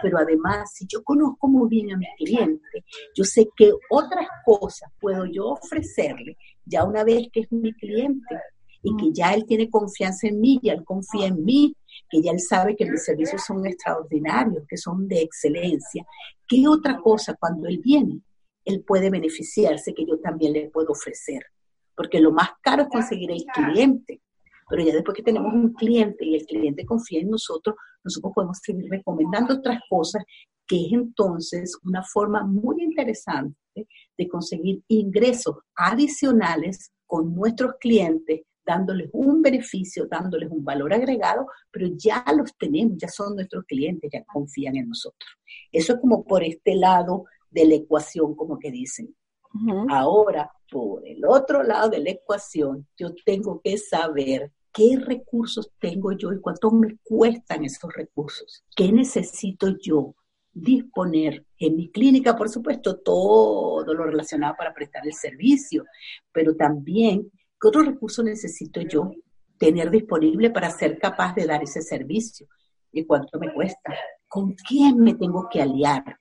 Pero 0.00 0.16
además, 0.16 0.72
si 0.72 0.86
yo 0.86 1.04
conozco 1.04 1.46
muy 1.46 1.68
bien 1.68 1.92
a 1.92 1.98
mi 1.98 2.06
cliente, 2.16 2.84
yo 3.14 3.24
sé 3.24 3.48
qué 3.54 3.72
otras 3.90 4.26
cosas 4.46 4.90
puedo 4.98 5.26
yo 5.26 5.48
ofrecerle 5.48 6.38
ya 6.64 6.84
una 6.84 7.04
vez 7.04 7.28
que 7.30 7.40
es 7.40 7.52
mi 7.52 7.74
cliente 7.74 8.34
y 8.82 8.96
que 8.96 9.12
ya 9.12 9.34
él 9.34 9.44
tiene 9.46 9.68
confianza 9.68 10.26
en 10.28 10.40
mí, 10.40 10.58
ya 10.62 10.72
él 10.72 10.84
confía 10.84 11.26
en 11.26 11.44
mí, 11.44 11.74
que 12.08 12.22
ya 12.22 12.32
él 12.32 12.40
sabe 12.40 12.76
que 12.76 12.90
mis 12.90 13.04
servicios 13.04 13.42
son 13.44 13.66
extraordinarios, 13.66 14.64
que 14.68 14.76
son 14.76 15.06
de 15.08 15.22
excelencia. 15.22 16.04
¿Qué 16.46 16.66
otra 16.68 16.98
cosa 16.98 17.36
cuando 17.38 17.68
él 17.68 17.80
viene, 17.82 18.20
él 18.64 18.84
puede 18.86 19.10
beneficiarse 19.10 19.94
que 19.94 20.04
yo 20.06 20.18
también 20.20 20.52
le 20.52 20.70
puedo 20.70 20.92
ofrecer? 20.92 21.42
Porque 21.96 22.20
lo 22.20 22.32
más 22.32 22.50
caro 22.62 22.82
es 22.82 22.88
conseguir 22.88 23.30
el 23.30 23.44
cliente, 23.44 24.20
pero 24.68 24.84
ya 24.84 24.92
después 24.92 25.16
que 25.16 25.22
tenemos 25.22 25.52
un 25.52 25.72
cliente 25.72 26.24
y 26.24 26.34
el 26.34 26.46
cliente 26.46 26.84
confía 26.84 27.20
en 27.20 27.30
nosotros, 27.30 27.76
nosotros 28.02 28.32
podemos 28.34 28.58
seguir 28.62 28.86
recomendando 28.90 29.54
otras 29.54 29.80
cosas, 29.88 30.24
que 30.66 30.86
es 30.86 30.92
entonces 30.92 31.78
una 31.84 32.02
forma 32.02 32.44
muy 32.44 32.82
interesante 32.82 33.56
de 33.74 34.28
conseguir 34.28 34.82
ingresos 34.88 35.56
adicionales 35.76 36.90
con 37.06 37.34
nuestros 37.34 37.74
clientes 37.80 38.42
dándoles 38.66 39.08
un 39.12 39.40
beneficio, 39.40 40.06
dándoles 40.06 40.50
un 40.50 40.64
valor 40.64 40.92
agregado, 40.92 41.46
pero 41.70 41.88
ya 41.96 42.24
los 42.36 42.56
tenemos, 42.56 42.98
ya 42.98 43.08
son 43.08 43.36
nuestros 43.36 43.64
clientes, 43.64 44.10
ya 44.12 44.24
confían 44.24 44.76
en 44.76 44.88
nosotros. 44.88 45.30
Eso 45.70 45.94
es 45.94 46.00
como 46.00 46.24
por 46.24 46.42
este 46.42 46.74
lado 46.74 47.24
de 47.50 47.64
la 47.64 47.74
ecuación, 47.76 48.34
como 48.34 48.58
que 48.58 48.70
dicen. 48.70 49.14
Ahora, 49.88 50.50
por 50.70 51.06
el 51.06 51.24
otro 51.24 51.62
lado 51.62 51.88
de 51.88 52.00
la 52.00 52.10
ecuación, 52.10 52.86
yo 52.98 53.14
tengo 53.24 53.60
que 53.62 53.78
saber 53.78 54.52
qué 54.70 54.98
recursos 54.98 55.70
tengo 55.78 56.12
yo 56.12 56.32
y 56.32 56.40
cuánto 56.40 56.70
me 56.70 56.98
cuestan 57.02 57.64
esos 57.64 57.90
recursos. 57.94 58.64
¿Qué 58.76 58.92
necesito 58.92 59.68
yo 59.80 60.14
disponer 60.52 61.46
en 61.58 61.76
mi 61.76 61.90
clínica? 61.90 62.36
Por 62.36 62.50
supuesto, 62.50 62.98
todo 62.98 63.94
lo 63.94 64.04
relacionado 64.04 64.54
para 64.58 64.74
prestar 64.74 65.06
el 65.06 65.14
servicio, 65.14 65.84
pero 66.32 66.54
también 66.56 67.30
¿Qué 67.60 67.68
otro 67.68 67.82
recurso 67.82 68.22
necesito 68.22 68.82
yo 68.82 69.10
tener 69.58 69.90
disponible 69.90 70.50
para 70.50 70.70
ser 70.70 70.98
capaz 70.98 71.34
de 71.34 71.46
dar 71.46 71.62
ese 71.62 71.80
servicio? 71.80 72.46
¿Y 72.92 73.04
cuánto 73.06 73.38
me 73.38 73.52
cuesta? 73.52 73.94
¿Con 74.28 74.54
quién 74.54 74.98
me 74.98 75.14
tengo 75.14 75.48
que 75.50 75.62
aliar? 75.62 76.18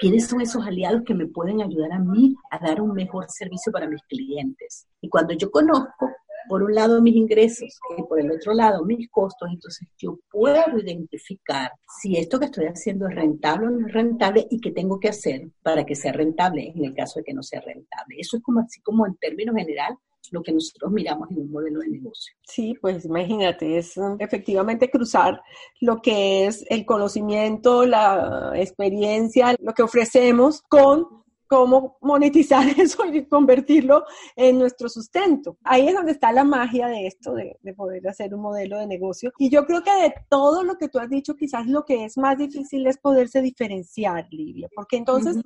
¿Quiénes 0.00 0.28
son 0.28 0.40
esos 0.40 0.64
aliados 0.64 1.02
que 1.04 1.14
me 1.14 1.26
pueden 1.26 1.60
ayudar 1.60 1.92
a 1.92 1.98
mí 1.98 2.36
a 2.52 2.58
dar 2.60 2.80
un 2.80 2.92
mejor 2.92 3.26
servicio 3.28 3.72
para 3.72 3.88
mis 3.88 4.02
clientes? 4.02 4.86
Y 5.00 5.08
cuando 5.08 5.34
yo 5.34 5.50
conozco, 5.50 6.12
por 6.48 6.62
un 6.62 6.72
lado, 6.72 7.02
mis 7.02 7.16
ingresos 7.16 7.80
y 7.96 8.02
por 8.04 8.20
el 8.20 8.30
otro 8.30 8.54
lado, 8.54 8.84
mis 8.84 9.10
costos, 9.10 9.50
entonces 9.52 9.88
yo 9.98 10.20
puedo 10.30 10.78
identificar 10.78 11.72
si 12.00 12.16
esto 12.16 12.38
que 12.38 12.46
estoy 12.46 12.66
haciendo 12.66 13.08
es 13.08 13.16
rentable 13.16 13.66
o 13.66 13.70
no 13.70 13.86
es 13.88 13.92
rentable 13.92 14.46
y 14.48 14.60
qué 14.60 14.70
tengo 14.70 15.00
que 15.00 15.08
hacer 15.08 15.50
para 15.62 15.84
que 15.84 15.96
sea 15.96 16.12
rentable 16.12 16.72
en 16.74 16.84
el 16.84 16.94
caso 16.94 17.18
de 17.18 17.24
que 17.24 17.34
no 17.34 17.42
sea 17.42 17.60
rentable. 17.60 18.16
Eso 18.16 18.36
es 18.36 18.42
como 18.44 18.60
así 18.60 18.80
como 18.80 19.04
en 19.06 19.16
términos 19.16 19.56
general 19.56 19.98
lo 20.32 20.42
que 20.42 20.52
nosotros 20.52 20.90
miramos 20.90 21.30
en 21.30 21.38
un 21.38 21.50
modelo 21.50 21.80
de 21.80 21.88
negocio. 21.88 22.34
Sí, 22.42 22.74
pues 22.80 23.04
imagínate, 23.04 23.78
es 23.78 23.96
um, 23.96 24.16
efectivamente 24.18 24.90
cruzar 24.90 25.40
lo 25.80 26.00
que 26.00 26.46
es 26.46 26.64
el 26.68 26.84
conocimiento, 26.84 27.86
la 27.86 28.52
experiencia, 28.54 29.54
lo 29.60 29.72
que 29.72 29.82
ofrecemos 29.82 30.62
con 30.68 31.18
cómo 31.48 31.96
monetizar 32.00 32.62
eso 32.78 33.04
y 33.06 33.26
convertirlo 33.26 34.04
en 34.36 34.58
nuestro 34.58 34.88
sustento. 34.88 35.56
Ahí 35.64 35.88
es 35.88 35.94
donde 35.94 36.12
está 36.12 36.30
la 36.30 36.44
magia 36.44 36.86
de 36.86 37.06
esto, 37.06 37.34
de, 37.34 37.58
poder 37.74 38.06
hacer 38.08 38.34
un 38.34 38.42
modelo 38.42 38.78
de 38.78 38.86
negocio. 38.86 39.32
Y 39.38 39.50
yo 39.50 39.64
creo 39.66 39.82
que 39.82 39.90
de 39.90 40.14
todo 40.28 40.62
lo 40.62 40.76
que 40.76 40.88
tú 40.88 40.98
has 40.98 41.08
dicho, 41.08 41.34
quizás 41.34 41.66
lo 41.66 41.84
que 41.84 42.04
es 42.04 42.16
más 42.16 42.38
difícil 42.38 42.86
es 42.86 42.98
poderse 42.98 43.40
diferenciar, 43.40 44.26
Livia, 44.30 44.68
porque 44.74 44.96
entonces 44.96 45.36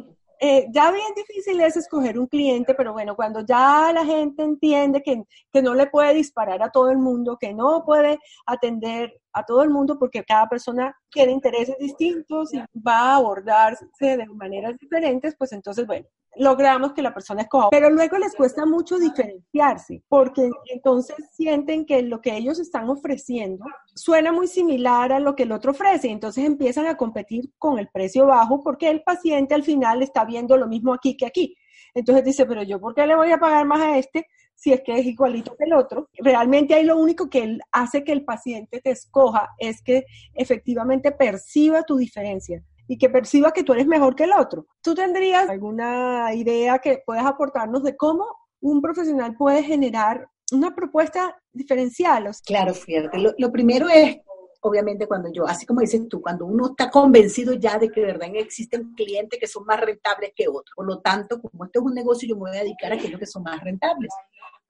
eh, 0.45 0.67
ya 0.73 0.91
bien 0.91 1.15
difícil 1.15 1.61
es 1.61 1.77
escoger 1.77 2.19
un 2.19 2.27
cliente, 2.27 2.75
pero 2.75 2.93
bueno, 2.93 3.15
cuando 3.15 3.43
ya 3.47 3.93
la 3.95 4.05
gente 4.05 4.43
entiende 4.43 5.01
que, 5.01 5.23
que, 5.53 5.63
no 5.63 5.73
le 5.73 5.87
puede 5.87 6.15
disparar 6.15 6.61
a 6.65 6.71
todo 6.71 6.91
el 6.91 6.99
mundo, 6.99 7.39
que 7.41 7.55
no 7.55 7.85
puede 7.87 8.19
atender 8.45 9.22
a 9.33 9.45
todo 9.45 9.63
el 9.63 9.71
mundo 9.71 9.99
porque 9.99 10.25
cada 10.25 10.49
persona 10.49 10.97
tiene 11.11 11.33
intereses 11.33 11.77
distintos 11.79 12.53
y 12.55 12.59
va 12.81 13.13
a 13.13 13.17
abordarse 13.17 13.87
de 14.01 14.27
maneras 14.27 14.77
diferentes, 14.79 15.35
pues 15.37 15.53
entonces, 15.53 15.87
bueno, 15.87 16.07
logramos 16.37 16.93
que 16.93 17.03
la 17.03 17.13
persona 17.13 17.43
escoja. 17.43 17.69
Pero 17.71 17.91
luego 17.91 18.19
les 18.19 18.35
cuesta 18.35 18.65
mucho 18.65 18.99
diferenciarse, 18.99 20.03
porque 20.09 20.51
entonces 20.73 21.17
sienten 21.33 21.85
que 21.85 22.03
lo 22.03 22.21
que 22.21 22.37
ellos 22.37 22.59
están 22.59 22.89
ofreciendo 22.89 23.65
suena 23.95 24.33
muy 24.33 24.47
similar 24.47 25.13
a 25.13 25.21
lo 25.21 25.35
que 25.35 25.43
el 25.45 25.53
otro 25.53 25.73
ofrece, 25.73 26.11
entonces 26.11 26.45
empiezan 26.45 26.87
a 26.87 26.97
competir 26.97 27.51
con 27.59 27.79
el 27.79 27.89
precio 27.89 28.27
bajo 28.27 28.63
porque 28.63 28.91
el 28.91 29.03
paciente 29.03 29.55
al 29.55 29.63
final 29.63 30.03
está 30.03 30.25
viendo 30.25 30.57
lo 30.57 30.67
mismo 30.67 30.95
aquí 30.95 31.17
que 31.17 31.27
aquí. 31.27 31.55
Entonces 31.95 32.25
dice, 32.25 32.47
pero 32.47 32.63
yo, 32.63 32.81
¿por 32.81 32.95
qué 32.95 33.07
le 33.07 33.15
voy 33.15 33.31
a 33.31 33.39
pagar 33.39 33.67
más 33.67 33.81
a 33.81 33.99
este 33.99 34.27
si 34.63 34.73
es 34.73 34.81
que 34.83 34.97
es 34.97 35.05
igualito 35.05 35.57
que 35.57 35.65
el 35.65 35.73
otro? 35.73 36.09
Realmente 36.19 36.75
ahí 36.75 36.85
lo 36.85 36.97
único 36.97 37.29
que 37.29 37.59
hace 37.73 38.05
que 38.05 38.13
el 38.13 38.25
paciente 38.25 38.81
te 38.81 38.91
escoja 38.93 39.51
es 39.59 39.83
que 39.83 40.05
efectivamente 40.35 41.11
perciba 41.11 41.83
tu 41.83 41.97
diferencia 41.97 42.63
y 42.87 42.97
que 42.97 43.11
perciba 43.11 43.51
que 43.51 43.65
tú 43.65 43.73
eres 43.73 43.89
mejor 43.89 44.15
que 44.15 44.23
el 44.23 44.33
otro. 44.33 44.67
¿Tú 44.81 44.95
tendrías 44.95 45.49
alguna 45.49 46.33
idea 46.33 46.79
que 46.79 47.03
puedas 47.05 47.27
aportarnos 47.27 47.83
de 47.83 47.97
cómo 47.97 48.25
un 48.61 48.81
profesional 48.81 49.37
puede 49.37 49.65
generar 49.65 50.29
una 50.53 50.73
propuesta 50.73 51.37
diferencial? 51.53 52.31
Claro, 52.47 52.73
fíjate. 52.73 53.19
Lo, 53.19 53.51
primero 53.51 53.89
es, 53.89 54.19
obviamente, 54.61 55.09
cuando 55.09 55.33
yo, 55.33 55.45
así 55.45 55.67
como 55.67 55.81
dices 55.81 56.07
tú, 56.09 56.23
cuando 56.23 56.47
uno 56.47 56.69
está 56.69 56.89
convencido 56.89 57.55
ya 57.55 57.81
de 57.81 57.91
que 57.91 58.01
de 58.01 58.07
verdad 58.07 58.29
existen 58.35 58.95
clientes 58.95 59.41
que 59.41 59.49
son 59.49 59.65
más 59.65 59.81
rentables 59.81 60.31
que 60.37 60.47
otros. 60.47 60.73
Por 60.77 60.87
lo 60.87 61.01
tanto, 61.01 61.43
como 61.43 61.65
esto 61.65 61.81
es 61.81 61.85
un 61.85 61.95
negocio, 61.95 62.29
yo 62.29 62.37
me 62.37 62.43
voy 62.43 62.57
a 62.57 62.63
dedicar 62.63 62.93
a 62.93 62.95
aquellos 62.95 63.19
que 63.19 63.27
son 63.27 63.43
más 63.43 63.61
rentables 63.61 64.11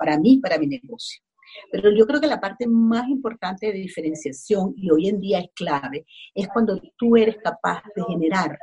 para 0.03 0.19
mí, 0.19 0.39
para 0.39 0.59
mi 0.59 0.67
negocio. 0.67 1.23
Pero 1.71 1.91
yo 1.97 2.07
creo 2.07 2.21
que 2.21 2.27
la 2.27 2.41
parte 2.41 2.67
más 2.67 3.09
importante 3.09 3.69
de 3.69 3.75
diferenciación, 3.75 4.75
y 4.77 4.91
hoy 4.91 5.09
en 5.09 5.21
día 5.21 5.39
es 5.39 5.51
clave, 5.55 6.05
es 6.35 6.49
cuando 6.49 6.81
tú 6.97 7.17
eres 7.17 7.37
capaz 7.43 7.83
de 7.95 8.03
generar 8.09 8.59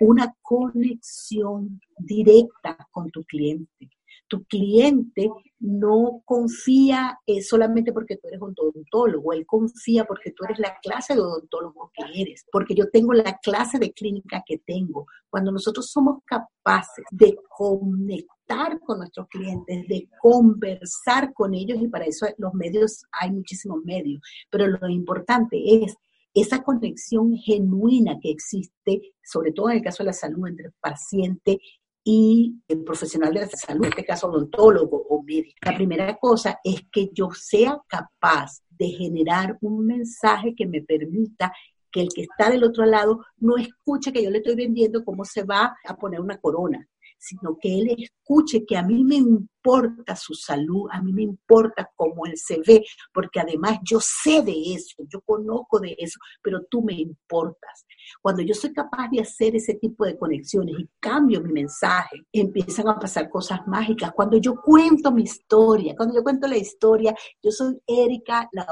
una 0.00 0.32
conexión 0.40 1.80
directa 1.98 2.76
con 2.92 3.10
tu 3.10 3.24
cliente. 3.24 3.90
Tu 4.34 4.44
cliente 4.46 5.30
no 5.60 6.22
confía 6.24 7.18
eh, 7.24 7.40
solamente 7.40 7.92
porque 7.92 8.16
tú 8.16 8.26
eres 8.28 8.40
odontólogo, 8.42 9.32
él 9.32 9.46
confía 9.46 10.04
porque 10.04 10.32
tú 10.32 10.44
eres 10.44 10.58
la 10.58 10.76
clase 10.82 11.14
de 11.14 11.20
odontólogo 11.20 11.92
que 11.94 12.20
eres, 12.20 12.44
porque 12.50 12.74
yo 12.74 12.90
tengo 12.90 13.12
la 13.12 13.38
clase 13.38 13.78
de 13.78 13.92
clínica 13.92 14.42
que 14.44 14.58
tengo. 14.58 15.06
Cuando 15.30 15.52
nosotros 15.52 15.88
somos 15.88 16.18
capaces 16.24 17.04
de 17.10 17.36
conectar 17.48 18.80
con 18.80 18.98
nuestros 18.98 19.28
clientes, 19.28 19.86
de 19.86 20.08
conversar 20.20 21.32
con 21.32 21.54
ellos, 21.54 21.78
y 21.80 21.88
para 21.88 22.06
eso 22.06 22.26
los 22.36 22.52
medios, 22.54 23.04
hay 23.12 23.30
muchísimos 23.30 23.78
medios, 23.84 24.20
pero 24.50 24.66
lo 24.66 24.88
importante 24.88 25.56
es 25.64 25.94
esa 26.34 26.64
conexión 26.64 27.36
genuina 27.36 28.18
que 28.20 28.30
existe, 28.30 29.14
sobre 29.22 29.52
todo 29.52 29.70
en 29.70 29.76
el 29.76 29.82
caso 29.84 30.02
de 30.02 30.08
la 30.08 30.12
salud, 30.12 30.48
entre 30.48 30.72
paciente 30.80 31.60
y 32.04 32.60
el 32.68 32.84
profesional 32.84 33.32
de 33.32 33.40
la 33.40 33.48
salud, 33.48 33.86
en 33.86 33.90
este 33.90 34.04
caso 34.04 34.28
odontólogo 34.28 35.06
o 35.08 35.22
médico. 35.22 35.56
La 35.62 35.74
primera 35.74 36.16
cosa 36.16 36.60
es 36.62 36.82
que 36.92 37.08
yo 37.12 37.30
sea 37.32 37.80
capaz 37.88 38.60
de 38.68 38.88
generar 38.88 39.56
un 39.62 39.86
mensaje 39.86 40.54
que 40.54 40.66
me 40.66 40.82
permita 40.82 41.52
que 41.90 42.02
el 42.02 42.08
que 42.08 42.22
está 42.22 42.50
del 42.50 42.64
otro 42.64 42.84
lado 42.84 43.24
no 43.38 43.56
escuche 43.56 44.12
que 44.12 44.22
yo 44.22 44.30
le 44.30 44.38
estoy 44.38 44.56
vendiendo 44.56 45.04
cómo 45.04 45.24
se 45.24 45.44
va 45.44 45.76
a 45.86 45.96
poner 45.96 46.20
una 46.20 46.38
corona, 46.38 46.86
sino 47.24 47.56
que 47.58 47.78
él 47.78 47.96
escuche 47.96 48.64
que 48.66 48.76
a 48.76 48.82
mí 48.82 49.02
me 49.02 49.16
importa 49.16 50.14
su 50.14 50.34
salud, 50.34 50.88
a 50.90 51.00
mí 51.00 51.12
me 51.12 51.22
importa 51.22 51.90
cómo 51.96 52.26
él 52.26 52.34
se 52.36 52.60
ve, 52.66 52.84
porque 53.12 53.40
además 53.40 53.78
yo 53.82 53.98
sé 54.00 54.42
de 54.42 54.74
eso, 54.74 54.96
yo 55.08 55.20
conozco 55.22 55.80
de 55.80 55.96
eso, 55.98 56.18
pero 56.42 56.64
tú 56.70 56.82
me 56.82 56.94
importas. 56.94 57.86
Cuando 58.20 58.42
yo 58.42 58.54
soy 58.54 58.72
capaz 58.72 59.08
de 59.10 59.20
hacer 59.20 59.56
ese 59.56 59.74
tipo 59.74 60.04
de 60.04 60.18
conexiones 60.18 60.76
y 60.78 60.88
cambio 61.00 61.40
mi 61.40 61.52
mensaje, 61.52 62.22
empiezan 62.32 62.88
a 62.88 62.98
pasar 62.98 63.30
cosas 63.30 63.66
mágicas. 63.66 64.12
Cuando 64.14 64.36
yo 64.36 64.54
cuento 64.60 65.10
mi 65.10 65.22
historia, 65.22 65.94
cuando 65.96 66.14
yo 66.14 66.22
cuento 66.22 66.46
la 66.46 66.58
historia, 66.58 67.14
yo 67.42 67.50
soy 67.50 67.80
Erika, 67.86 68.48
la 68.52 68.66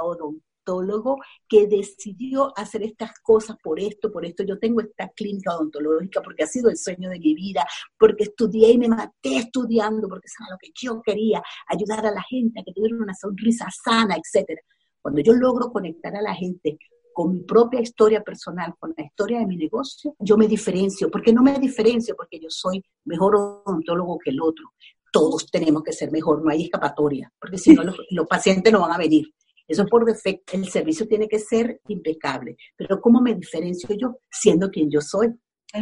odontólogo 0.65 1.19
que 1.49 1.67
decidió 1.67 2.53
hacer 2.57 2.83
estas 2.83 3.13
cosas 3.23 3.57
por 3.63 3.81
esto, 3.81 4.11
por 4.11 4.25
esto. 4.25 4.45
Yo 4.45 4.59
tengo 4.59 4.81
esta 4.81 5.09
clínica 5.09 5.57
odontológica 5.57 6.21
porque 6.23 6.45
ha 6.45 6.47
sido 6.47 6.71
el 6.71 6.77
sueño 6.77 7.11
de 7.11 7.19
mi 7.19 7.35
vida, 7.35 7.65
porque 7.99 8.25
estudié 8.25 8.73
y 8.73 8.79
me 8.79 8.89
maté 8.89 9.37
estudiando, 9.37 10.09
porque 10.09 10.27
es 10.27 10.35
lo 10.51 10.59
que 10.59 10.71
yo 10.75 11.01
quería, 11.03 11.43
ayudar 11.69 12.07
a 12.07 12.11
la 12.11 12.23
gente 12.23 12.61
a 12.61 12.65
que 12.65 12.73
tuviera 12.73 12.97
una 12.97 13.15
sonrisa 13.15 13.67
sana, 13.85 14.17
etcétera. 14.17 14.61
Cuando 15.01 15.21
yo 15.21 15.33
logro 15.33 15.71
conectar 15.71 16.15
a 16.15 16.23
la 16.23 16.35
gente 16.35 16.79
con 17.13 17.33
mi 17.33 17.41
propia 17.41 17.81
historia 17.81 18.23
personal, 18.23 18.75
con 18.79 18.95
la 18.97 19.05
historia 19.05 19.41
de 19.41 19.47
mi 19.47 19.57
negocio, 19.57 20.15
yo 20.19 20.37
me 20.37 20.49
diferencio. 20.49 21.11
¿Por 21.11 21.23
qué 21.23 21.33
no 21.33 21.43
me 21.43 21.59
diferencio? 21.59 22.15
Porque 22.17 22.39
yo 22.41 22.49
soy 22.49 22.83
mejor 23.05 23.37
odontólogo 23.37 24.19
que 24.19 24.31
el 24.31 24.41
otro. 24.41 24.73
Todos 25.13 25.47
tenemos 25.51 25.83
que 25.83 25.93
ser 25.93 26.11
mejor, 26.11 26.43
no 26.43 26.51
hay 26.51 26.65
escapatoria, 26.65 27.31
porque 27.39 27.59
si 27.59 27.75
no 27.75 27.83
los, 28.11 28.27
pacientes 28.27 28.73
no 28.73 28.81
van 28.81 28.93
a 28.93 28.99
venir. 28.99 29.27
Eso 29.73 29.87
por 29.87 30.05
defecto, 30.05 30.55
el 30.55 30.69
servicio 30.69 31.09
tiene 31.09 31.27
que 31.27 31.39
ser 31.39 31.81
impecable. 31.89 32.57
Pero 32.77 33.01
¿cómo 33.01 33.23
me 33.23 33.35
diferencio 33.35 33.89
yo? 33.97 34.19
Siendo 34.31 34.71
quien 34.71 34.91
yo 34.91 35.01
soy. 35.01 35.29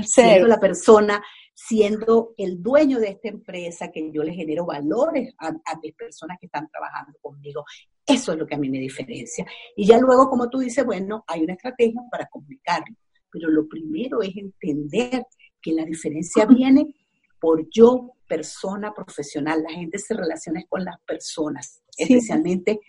siendo 0.04 0.46
la 0.46 0.60
persona, 0.60 1.20
siendo 1.52 2.34
el 2.36 2.62
dueño 2.62 3.00
de 3.00 3.08
esta 3.08 3.28
empresa, 3.28 3.90
que 3.90 4.12
yo 4.12 4.22
le 4.22 4.32
genero 4.32 4.64
valores 4.64 5.34
a, 5.38 5.48
a 5.48 5.78
mis 5.82 5.92
personas 5.94 6.38
que 6.40 6.46
están 6.46 6.68
trabajando 6.70 7.18
conmigo. 7.20 7.64
Eso 8.06 8.32
es 8.32 8.38
lo 8.38 8.46
que 8.46 8.54
a 8.54 8.58
mí 8.58 8.70
me 8.70 8.78
diferencia. 8.78 9.44
Y 9.74 9.86
ya 9.86 9.98
luego, 9.98 10.30
como 10.30 10.48
tú 10.48 10.58
dices, 10.58 10.84
bueno, 10.84 11.24
hay 11.26 11.42
una 11.42 11.54
estrategia 11.54 12.00
para 12.10 12.28
comunicarlo. 12.28 12.94
Pero 13.32 13.48
lo 13.48 13.68
primero 13.68 14.22
es 14.22 14.36
entender 14.36 15.26
que 15.60 15.72
la 15.72 15.84
diferencia 15.84 16.46
viene 16.46 16.94
por 17.40 17.68
yo, 17.70 18.12
persona 18.28 18.94
profesional. 18.94 19.62
La 19.62 19.72
gente 19.72 19.98
se 19.98 20.14
relaciona 20.14 20.62
con 20.68 20.84
las 20.84 21.00
personas 21.02 21.82
especialmente 22.00 22.80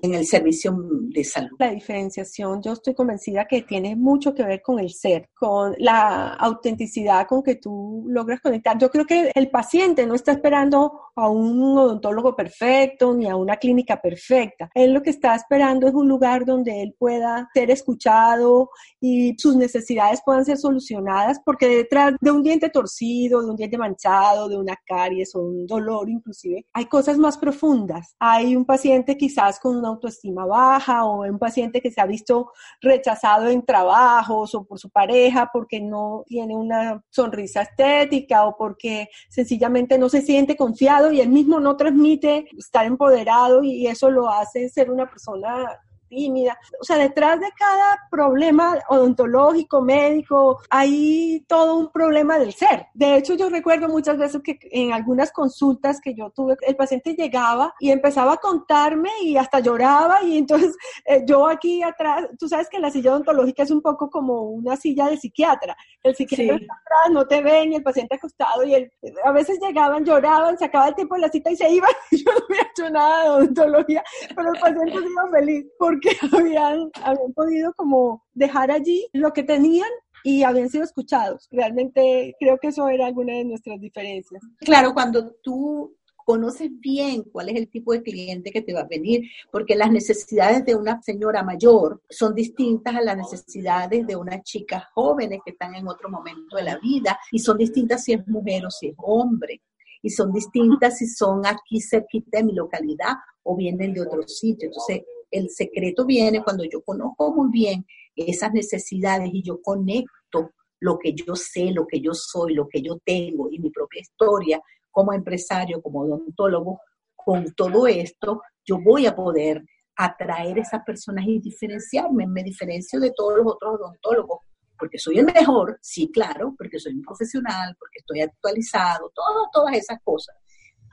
en, 0.00 0.14
el 0.14 0.26
servicio 0.26 0.76
de 0.78 1.24
salud. 1.24 1.56
La 1.58 1.70
diferenciación, 1.70 2.62
yo 2.62 2.72
estoy 2.72 2.94
convencida 2.94 3.46
que 3.46 3.62
tiene 3.62 3.96
mucho 3.96 4.34
que 4.34 4.44
ver 4.44 4.62
con 4.62 4.78
el 4.78 4.90
ser, 4.90 5.28
con 5.34 5.74
la 5.78 6.34
autenticidad 6.34 7.26
con 7.26 7.42
que 7.42 7.56
tú 7.56 8.04
logras 8.08 8.40
conectar. 8.40 8.78
Yo 8.78 8.90
creo 8.90 9.04
que 9.04 9.30
el 9.34 9.50
paciente 9.50 10.06
no 10.06 10.14
está 10.14 10.32
esperando 10.32 11.00
a 11.14 11.28
un 11.28 11.76
odontólogo 11.76 12.34
perfecto 12.36 13.14
ni 13.14 13.28
a 13.28 13.36
una 13.36 13.56
clínica 13.56 14.00
perfecta. 14.00 14.70
Él 14.74 14.92
lo 14.92 15.02
que 15.02 15.10
está 15.10 15.34
esperando 15.34 15.88
es 15.88 15.94
un 15.94 16.08
lugar 16.08 16.44
donde 16.44 16.82
él 16.82 16.94
pueda 16.98 17.48
ser 17.52 17.70
escuchado 17.70 18.70
y 19.00 19.34
sus 19.38 19.56
necesidades 19.56 20.20
puedan 20.24 20.44
ser 20.44 20.58
solucionadas, 20.58 21.40
porque 21.44 21.68
detrás 21.68 22.14
de 22.20 22.30
un 22.30 22.42
diente 22.42 22.70
torcido, 22.70 23.42
de 23.42 23.50
un 23.50 23.56
diente 23.56 23.78
manchado, 23.78 24.48
de 24.48 24.56
una 24.56 24.76
caries 24.86 25.34
o 25.34 25.40
un 25.40 25.66
dolor 25.66 26.08
inclusive, 26.08 26.66
hay 26.72 26.86
cosas 26.86 27.18
más 27.18 27.36
profundas 27.38 28.14
hay 28.38 28.56
un 28.56 28.64
paciente 28.64 29.16
quizás 29.16 29.58
con 29.58 29.76
una 29.76 29.88
autoestima 29.88 30.46
baja 30.46 31.04
o 31.04 31.22
un 31.22 31.38
paciente 31.38 31.80
que 31.80 31.90
se 31.90 32.00
ha 32.00 32.06
visto 32.06 32.52
rechazado 32.80 33.48
en 33.48 33.64
trabajos 33.64 34.54
o 34.54 34.64
por 34.64 34.78
su 34.78 34.90
pareja 34.90 35.50
porque 35.52 35.80
no 35.80 36.24
tiene 36.26 36.56
una 36.56 37.02
sonrisa 37.10 37.62
estética 37.62 38.46
o 38.46 38.56
porque 38.56 39.08
sencillamente 39.28 39.98
no 39.98 40.08
se 40.08 40.22
siente 40.22 40.56
confiado 40.56 41.10
y 41.10 41.20
él 41.20 41.28
mismo 41.28 41.60
no 41.60 41.76
transmite 41.76 42.46
estar 42.56 42.86
empoderado 42.86 43.62
y 43.62 43.86
eso 43.86 44.10
lo 44.10 44.30
hace 44.30 44.68
ser 44.68 44.90
una 44.90 45.08
persona 45.08 45.78
tímida. 46.08 46.58
O 46.80 46.84
sea, 46.84 46.96
detrás 46.96 47.40
de 47.40 47.48
cada 47.56 47.98
problema 48.10 48.78
odontológico, 48.88 49.80
médico, 49.80 50.60
hay 50.70 51.44
todo 51.46 51.76
un 51.76 51.90
problema 51.90 52.38
del 52.38 52.52
ser. 52.52 52.86
De 52.94 53.16
hecho, 53.16 53.34
yo 53.34 53.48
recuerdo 53.48 53.88
muchas 53.88 54.18
veces 54.18 54.40
que 54.42 54.58
en 54.70 54.92
algunas 54.92 55.32
consultas 55.32 56.00
que 56.00 56.14
yo 56.14 56.30
tuve, 56.30 56.56
el 56.62 56.76
paciente 56.76 57.14
llegaba 57.14 57.74
y 57.78 57.90
empezaba 57.90 58.34
a 58.34 58.36
contarme 58.38 59.10
y 59.22 59.36
hasta 59.36 59.60
lloraba 59.60 60.22
y 60.22 60.38
entonces 60.38 60.76
eh, 61.04 61.22
yo 61.26 61.46
aquí 61.46 61.82
atrás, 61.82 62.26
tú 62.38 62.48
sabes 62.48 62.68
que 62.68 62.78
la 62.78 62.90
silla 62.90 63.12
odontológica 63.12 63.62
es 63.62 63.70
un 63.70 63.82
poco 63.82 64.10
como 64.10 64.42
una 64.42 64.76
silla 64.76 65.08
de 65.08 65.16
psiquiatra. 65.16 65.76
El 66.02 66.14
psiquiatra 66.14 66.56
está 66.56 66.74
atrás, 66.74 67.12
no 67.12 67.26
te 67.26 67.42
ven 67.42 67.72
y 67.72 67.76
el 67.76 67.82
paciente 67.82 68.16
acostado 68.16 68.64
y 68.64 68.74
él, 68.74 68.92
a 69.24 69.32
veces 69.32 69.58
llegaban, 69.60 70.04
lloraban, 70.04 70.58
se 70.58 70.64
acababa 70.64 70.90
el 70.90 70.94
tiempo 70.94 71.14
de 71.14 71.20
la 71.22 71.28
cita 71.28 71.50
y 71.50 71.56
se 71.56 71.70
iban. 71.70 71.90
yo 72.10 72.24
no 72.32 72.44
había 72.48 72.62
hecho 72.62 72.90
nada 72.90 73.24
de 73.24 73.30
odontología, 73.30 74.02
pero 74.34 74.52
el 74.52 74.60
paciente 74.60 74.92
se 74.92 75.06
iba 75.06 75.30
feliz 75.30 75.66
porque 75.98 76.16
habían, 76.36 76.90
habían 77.02 77.32
podido 77.34 77.72
como 77.74 78.24
dejar 78.32 78.70
allí 78.70 79.08
lo 79.12 79.32
que 79.32 79.42
tenían 79.42 79.88
y 80.24 80.42
habían 80.42 80.68
sido 80.68 80.84
escuchados. 80.84 81.48
Realmente 81.50 82.34
creo 82.38 82.58
que 82.58 82.68
eso 82.68 82.88
era 82.88 83.06
alguna 83.06 83.34
de 83.34 83.44
nuestras 83.44 83.80
diferencias. 83.80 84.42
Claro, 84.60 84.92
cuando 84.94 85.32
tú 85.42 85.94
conoces 86.24 86.68
bien 86.80 87.22
cuál 87.32 87.48
es 87.48 87.56
el 87.56 87.70
tipo 87.70 87.92
de 87.92 88.02
cliente 88.02 88.50
que 88.50 88.60
te 88.60 88.74
va 88.74 88.80
a 88.80 88.86
venir, 88.86 89.22
porque 89.50 89.74
las 89.74 89.90
necesidades 89.90 90.62
de 90.66 90.74
una 90.74 91.00
señora 91.00 91.42
mayor 91.42 92.02
son 92.10 92.34
distintas 92.34 92.96
a 92.96 93.00
las 93.00 93.16
necesidades 93.16 94.06
de 94.06 94.14
unas 94.14 94.42
chicas 94.42 94.84
jóvenes 94.92 95.40
que 95.42 95.52
están 95.52 95.74
en 95.74 95.88
otro 95.88 96.10
momento 96.10 96.56
de 96.56 96.64
la 96.64 96.78
vida 96.78 97.18
y 97.32 97.38
son 97.38 97.56
distintas 97.56 98.04
si 98.04 98.12
es 98.12 98.26
mujer 98.28 98.66
o 98.66 98.70
si 98.70 98.88
es 98.88 98.94
hombre 98.98 99.62
y 100.02 100.10
son 100.10 100.30
distintas 100.30 100.98
si 100.98 101.06
son 101.06 101.46
aquí 101.46 101.80
cerquita 101.80 102.38
de 102.38 102.44
mi 102.44 102.52
localidad 102.52 103.14
o 103.42 103.56
vienen 103.56 103.94
de 103.94 104.02
otro 104.02 104.22
sitio. 104.28 104.68
Entonces, 104.68 105.02
el 105.30 105.50
secreto 105.50 106.04
viene 106.04 106.42
cuando 106.42 106.64
yo 106.64 106.82
conozco 106.82 107.34
muy 107.34 107.50
bien 107.50 107.84
esas 108.14 108.52
necesidades 108.52 109.30
y 109.32 109.42
yo 109.42 109.60
conecto 109.62 110.52
lo 110.80 110.98
que 110.98 111.14
yo 111.14 111.34
sé, 111.34 111.70
lo 111.72 111.86
que 111.86 112.00
yo 112.00 112.12
soy, 112.14 112.54
lo 112.54 112.68
que 112.68 112.82
yo 112.82 112.98
tengo 113.04 113.48
y 113.50 113.58
mi 113.58 113.70
propia 113.70 114.00
historia 114.00 114.60
como 114.90 115.12
empresario, 115.12 115.80
como 115.82 116.00
odontólogo, 116.00 116.80
con 117.14 117.52
todo 117.54 117.86
esto, 117.86 118.42
yo 118.64 118.78
voy 118.80 119.06
a 119.06 119.14
poder 119.14 119.62
atraer 119.96 120.58
a 120.58 120.62
esas 120.62 120.82
personas 120.84 121.26
y 121.26 121.40
diferenciarme. 121.40 122.26
Me 122.26 122.42
diferencio 122.42 122.98
de 122.98 123.12
todos 123.14 123.38
los 123.38 123.46
otros 123.46 123.74
odontólogos, 123.74 124.40
porque 124.78 124.98
soy 124.98 125.18
el 125.18 125.26
mejor, 125.26 125.78
sí, 125.82 126.10
claro, 126.10 126.54
porque 126.56 126.78
soy 126.78 126.94
un 126.94 127.02
profesional, 127.02 127.76
porque 127.78 127.98
estoy 127.98 128.20
actualizado, 128.22 129.12
todo, 129.14 129.48
todas 129.52 129.76
esas 129.76 129.98
cosas, 130.02 130.36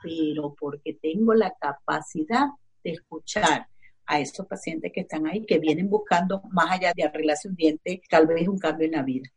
pero 0.02 0.54
porque 0.58 0.98
tengo 1.00 1.34
la 1.34 1.54
capacidad 1.58 2.46
de 2.84 2.92
escuchar 2.92 3.66
a 4.06 4.20
esos 4.20 4.46
pacientes 4.46 4.92
que 4.94 5.00
están 5.00 5.26
ahí, 5.26 5.44
que 5.44 5.58
vienen 5.58 5.90
buscando, 5.90 6.42
más 6.50 6.70
allá 6.70 6.92
de 6.94 7.04
arreglarse 7.04 7.48
un 7.48 7.56
diente, 7.56 8.00
tal 8.08 8.26
vez 8.26 8.46
un 8.48 8.58
cambio 8.58 8.86
en 8.86 8.92
la 8.92 9.02
vida. 9.02 9.28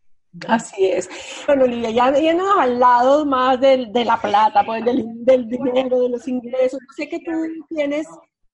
Así 0.48 0.86
es. 0.86 1.10
Bueno, 1.48 1.66
Lilia, 1.66 1.90
ya 1.90 2.14
yéndonos 2.14 2.60
al 2.60 2.80
lado 2.80 3.26
más 3.26 3.60
del, 3.60 3.92
de 3.92 4.06
la 4.06 4.22
plata, 4.22 4.64
pues 4.64 4.86
del, 4.86 5.04
del 5.26 5.48
dinero, 5.48 6.02
de 6.02 6.10
los 6.10 6.28
ingresos, 6.28 6.80
sé 6.96 7.10
que 7.10 7.20
tú 7.20 7.32
tienes 7.68 8.06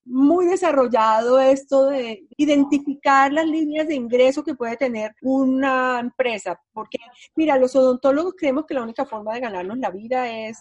muy 0.06 0.46
desarrollado 0.46 1.40
esto 1.40 1.88
de 1.88 2.28
identificar 2.38 3.34
las 3.34 3.46
líneas 3.46 3.88
de 3.88 3.96
ingreso 3.96 4.44
que 4.44 4.54
puede 4.54 4.78
tener 4.78 5.12
una 5.22 6.00
empresa, 6.00 6.62
porque 6.72 7.00
mira, 7.36 7.58
los 7.58 7.76
odontólogos 7.76 8.36
creemos 8.38 8.66
que 8.66 8.76
la 8.76 8.84
única 8.84 9.06
forma 9.06 9.34
de 9.34 9.42
ganarnos 9.42 9.80
la 9.80 9.90
vida 9.90 10.30
es 10.30 10.60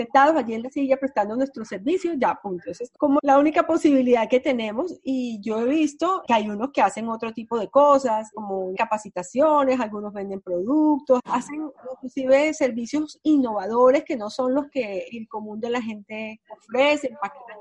sentados 0.00 0.36
allí 0.36 0.54
en 0.54 0.62
la 0.62 0.70
silla 0.70 0.96
prestando 0.96 1.36
nuestros 1.36 1.68
servicios, 1.68 2.16
ya, 2.18 2.38
punto. 2.42 2.70
Esa 2.70 2.84
es 2.84 2.92
como 2.98 3.18
la 3.22 3.38
única 3.38 3.66
posibilidad 3.66 4.28
que 4.28 4.40
tenemos 4.40 4.98
y 5.02 5.38
yo 5.42 5.60
he 5.60 5.64
visto 5.66 6.22
que 6.26 6.34
hay 6.34 6.48
unos 6.48 6.70
que 6.72 6.80
hacen 6.80 7.08
otro 7.08 7.32
tipo 7.32 7.58
de 7.58 7.68
cosas, 7.68 8.30
como 8.32 8.72
capacitaciones, 8.76 9.78
algunos 9.78 10.12
venden 10.12 10.40
productos, 10.40 11.20
hacen 11.24 11.70
inclusive 11.92 12.54
servicios 12.54 13.18
innovadores 13.22 14.04
que 14.04 14.16
no 14.16 14.30
son 14.30 14.54
los 14.54 14.68
que 14.70 15.06
el 15.12 15.28
común 15.28 15.60
de 15.60 15.70
la 15.70 15.82
gente 15.82 16.40
ofrece, 16.50 17.10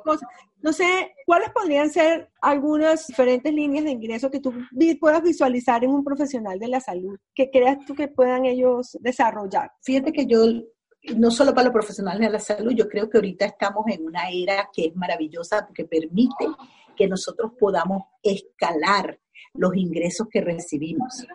cosas. 0.04 0.28
No 0.62 0.73
sé, 0.73 1.13
¿cuáles 1.25 1.52
podrían 1.52 1.89
ser 1.89 2.30
algunas 2.41 3.08
diferentes 3.08 3.54
líneas 3.54 3.86
de 3.86 3.91
ingreso 3.91 4.30
que 4.30 4.41
tú 4.41 4.54
puedas 4.99 5.23
visualizar 5.23 5.84
en 5.84 5.91
un 5.91 6.04
profesional 6.04 6.60
de 6.60 6.67
la 6.67 6.82
salud 6.82 7.17
que 7.34 7.49
creas 7.49 7.78
tú 7.86 7.95
que 7.95 8.08
puedan 8.08 8.45
ellos 8.45 8.97
desarrollar? 9.02 9.71
Fíjate 9.82 10.12
que 10.12 10.25
yo 10.25 10.43
no 11.16 11.32
solo 11.32 11.54
para 11.54 11.66
los 11.66 11.74
profesionales 11.74 12.22
de 12.22 12.32
la 12.32 12.40
salud, 12.40 12.74
yo 12.74 12.88
creo 12.88 13.10
que 13.10 13.18
ahorita 13.18 13.46
estamos 13.46 13.86
en 13.88 14.06
una 14.06 14.30
era 14.30 14.70
que 14.74 14.88
es 14.88 14.96
maravillosa 14.96 15.66
porque 15.66 15.86
permite 15.86 16.46
que 16.96 17.08
nosotros 17.08 17.54
podamos 17.58 18.04
escalar 18.22 19.20
los 19.54 19.76
ingresos 19.76 20.28
que 20.30 20.42
recibimos. 20.42 21.26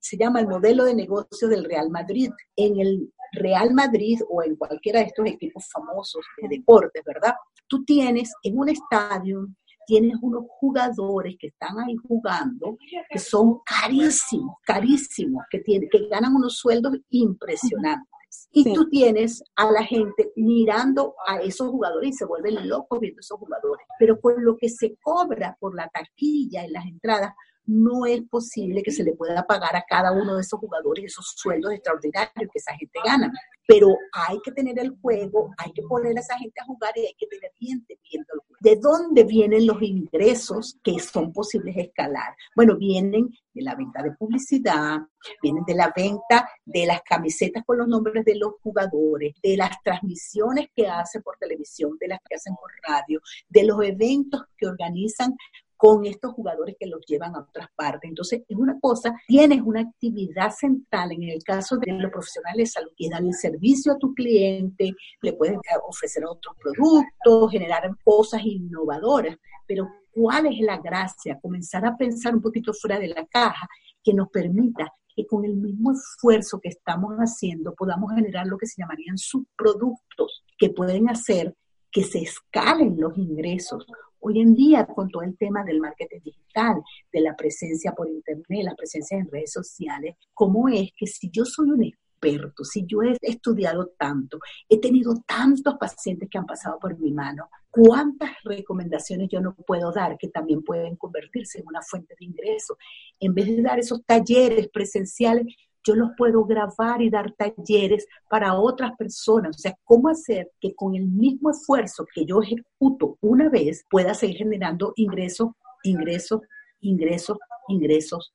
Se 0.00 0.16
llama 0.16 0.40
el 0.40 0.48
modelo 0.48 0.84
de 0.84 0.94
negocio 0.94 1.48
del 1.48 1.64
Real 1.64 1.88
Madrid. 1.88 2.30
En 2.56 2.78
el 2.80 3.12
Real 3.32 3.72
Madrid 3.72 4.20
o 4.28 4.42
en 4.42 4.56
cualquiera 4.56 5.00
de 5.00 5.06
estos 5.06 5.26
equipos 5.26 5.64
famosos 5.72 6.24
de 6.40 6.48
deportes, 6.48 7.02
¿verdad? 7.04 7.34
Tú 7.66 7.84
tienes 7.84 8.32
en 8.42 8.58
un 8.58 8.68
estadio, 8.68 9.48
tienes 9.86 10.16
unos 10.20 10.44
jugadores 10.48 11.36
que 11.38 11.46
están 11.46 11.78
ahí 11.78 11.96
jugando, 12.06 12.76
que 13.08 13.18
son 13.18 13.60
carísimos, 13.64 14.56
carísimos, 14.62 15.44
que, 15.50 15.60
tienen, 15.60 15.88
que 15.90 16.08
ganan 16.08 16.36
unos 16.36 16.56
sueldos 16.58 16.96
impresionantes. 17.10 18.08
Y 18.52 18.72
tú 18.72 18.88
tienes 18.88 19.42
a 19.56 19.70
la 19.70 19.84
gente 19.84 20.32
mirando 20.36 21.14
a 21.26 21.40
esos 21.40 21.68
jugadores 21.68 22.10
y 22.10 22.12
se 22.12 22.24
vuelven 22.24 22.68
locos 22.68 23.00
viendo 23.00 23.20
esos 23.20 23.38
jugadores. 23.38 23.86
Pero 23.98 24.20
por 24.20 24.40
lo 24.42 24.56
que 24.56 24.68
se 24.68 24.96
cobra 25.00 25.56
por 25.60 25.74
la 25.74 25.88
taquilla 25.88 26.66
y 26.66 26.70
las 26.70 26.86
entradas, 26.86 27.34
no 27.64 28.06
es 28.06 28.22
posible 28.28 28.82
que 28.82 28.90
se 28.90 29.04
le 29.04 29.12
pueda 29.12 29.46
pagar 29.46 29.76
a 29.76 29.84
cada 29.88 30.12
uno 30.12 30.36
de 30.36 30.42
esos 30.42 30.58
jugadores 30.58 31.04
esos 31.04 31.34
sueldos 31.36 31.72
extraordinarios 31.72 32.50
que 32.52 32.58
esa 32.58 32.74
gente 32.76 32.98
gana. 33.04 33.32
Pero 33.66 33.88
hay 34.12 34.40
que 34.42 34.52
tener 34.52 34.78
el 34.78 34.90
juego, 35.00 35.50
hay 35.56 35.72
que 35.72 35.82
poner 35.82 36.16
a 36.16 36.20
esa 36.20 36.36
gente 36.38 36.60
a 36.60 36.64
jugar 36.64 36.92
y 36.96 37.06
hay 37.06 37.14
que 37.16 37.26
tener 37.26 37.52
gente 37.58 37.98
viendo. 38.10 38.32
¿De 38.60 38.76
dónde 38.76 39.24
vienen 39.24 39.66
los 39.66 39.80
ingresos 39.82 40.78
que 40.82 40.98
son 40.98 41.32
posibles 41.32 41.76
escalar? 41.76 42.34
Bueno, 42.54 42.76
vienen 42.76 43.28
de 43.54 43.62
la 43.62 43.74
venta 43.74 44.02
de 44.02 44.12
publicidad, 44.12 44.98
vienen 45.42 45.64
de 45.64 45.74
la 45.74 45.92
venta 45.94 46.48
de 46.64 46.86
las 46.86 47.02
camisetas 47.02 47.64
con 47.64 47.78
los 47.78 47.88
nombres 47.88 48.24
de 48.24 48.36
los 48.36 48.54
jugadores, 48.62 49.34
de 49.42 49.56
las 49.56 49.70
transmisiones 49.82 50.68
que 50.74 50.86
hacen 50.88 51.22
por 51.22 51.36
televisión, 51.38 51.96
de 52.00 52.08
las 52.08 52.20
que 52.28 52.36
hacen 52.36 52.54
por 52.54 52.70
radio, 52.86 53.20
de 53.48 53.64
los 53.64 53.82
eventos 53.82 54.42
que 54.56 54.66
organizan 54.66 55.34
con 55.82 56.06
estos 56.06 56.32
jugadores 56.34 56.76
que 56.78 56.86
los 56.86 57.04
llevan 57.08 57.34
a 57.34 57.40
otras 57.40 57.66
partes. 57.74 58.08
Entonces, 58.08 58.42
es 58.48 58.56
una 58.56 58.78
cosa, 58.78 59.12
tienes 59.26 59.60
una 59.62 59.80
actividad 59.80 60.52
central 60.52 61.10
en 61.10 61.24
el 61.24 61.42
caso 61.42 61.76
de 61.76 61.92
los 61.94 62.12
profesionales 62.12 62.56
de 62.56 62.66
salud, 62.66 62.92
que 62.96 63.08
dan 63.10 63.26
el 63.26 63.34
servicio 63.34 63.92
a 63.92 63.98
tu 63.98 64.14
cliente, 64.14 64.92
le 65.22 65.32
puedes 65.32 65.58
ofrecer 65.84 66.24
otros 66.24 66.54
productos, 66.62 67.50
generar 67.50 67.90
cosas 68.04 68.42
innovadoras, 68.44 69.36
pero 69.66 69.88
¿cuál 70.12 70.46
es 70.46 70.60
la 70.60 70.78
gracia? 70.78 71.40
Comenzar 71.42 71.84
a 71.84 71.96
pensar 71.96 72.32
un 72.36 72.42
poquito 72.42 72.72
fuera 72.72 73.00
de 73.00 73.08
la 73.08 73.26
caja 73.26 73.66
que 74.04 74.14
nos 74.14 74.28
permita 74.28 74.88
que 75.16 75.26
con 75.26 75.44
el 75.44 75.56
mismo 75.56 75.90
esfuerzo 75.90 76.60
que 76.60 76.68
estamos 76.68 77.16
haciendo 77.16 77.74
podamos 77.74 78.12
generar 78.14 78.46
lo 78.46 78.56
que 78.56 78.66
se 78.66 78.80
llamarían 78.80 79.18
subproductos 79.18 80.44
que 80.56 80.70
pueden 80.70 81.08
hacer 81.08 81.56
que 81.90 82.04
se 82.04 82.20
escalen 82.20 83.00
los 83.00 83.18
ingresos 83.18 83.84
Hoy 84.24 84.40
en 84.40 84.54
día, 84.54 84.86
con 84.86 85.10
todo 85.10 85.22
el 85.22 85.36
tema 85.36 85.64
del 85.64 85.80
marketing 85.80 86.20
digital, 86.22 86.80
de 87.12 87.20
la 87.20 87.34
presencia 87.34 87.92
por 87.92 88.08
internet, 88.08 88.62
la 88.62 88.76
presencia 88.76 89.18
en 89.18 89.28
redes 89.28 89.52
sociales, 89.52 90.14
¿cómo 90.32 90.68
es 90.68 90.92
que 90.96 91.08
si 91.08 91.28
yo 91.28 91.44
soy 91.44 91.70
un 91.70 91.82
experto, 91.82 92.62
si 92.62 92.86
yo 92.86 93.02
he 93.02 93.16
estudiado 93.20 93.92
tanto, 93.98 94.38
he 94.68 94.80
tenido 94.80 95.12
tantos 95.26 95.74
pacientes 95.74 96.28
que 96.30 96.38
han 96.38 96.46
pasado 96.46 96.78
por 96.78 96.96
mi 97.00 97.10
mano, 97.12 97.48
¿cuántas 97.68 98.30
recomendaciones 98.44 99.28
yo 99.28 99.40
no 99.40 99.56
puedo 99.56 99.90
dar 99.90 100.16
que 100.16 100.28
también 100.28 100.62
pueden 100.62 100.94
convertirse 100.94 101.58
en 101.58 101.66
una 101.66 101.82
fuente 101.82 102.14
de 102.16 102.24
ingreso? 102.24 102.76
En 103.18 103.34
vez 103.34 103.48
de 103.48 103.60
dar 103.60 103.80
esos 103.80 104.04
talleres 104.04 104.68
presenciales, 104.68 105.46
yo 105.84 105.94
los 105.94 106.10
puedo 106.16 106.44
grabar 106.44 107.02
y 107.02 107.10
dar 107.10 107.32
talleres 107.32 108.06
para 108.28 108.54
otras 108.54 108.92
personas. 108.96 109.56
O 109.56 109.58
sea, 109.58 109.74
¿cómo 109.84 110.08
hacer 110.08 110.50
que 110.60 110.74
con 110.74 110.94
el 110.94 111.06
mismo 111.08 111.50
esfuerzo 111.50 112.06
que 112.14 112.24
yo 112.24 112.42
ejecuto 112.42 113.18
una 113.20 113.48
vez 113.48 113.84
pueda 113.90 114.14
seguir 114.14 114.38
generando 114.38 114.92
ingresos, 114.96 115.50
ingresos, 115.82 116.40
ingresos, 116.80 117.38
ingresos 117.68 118.32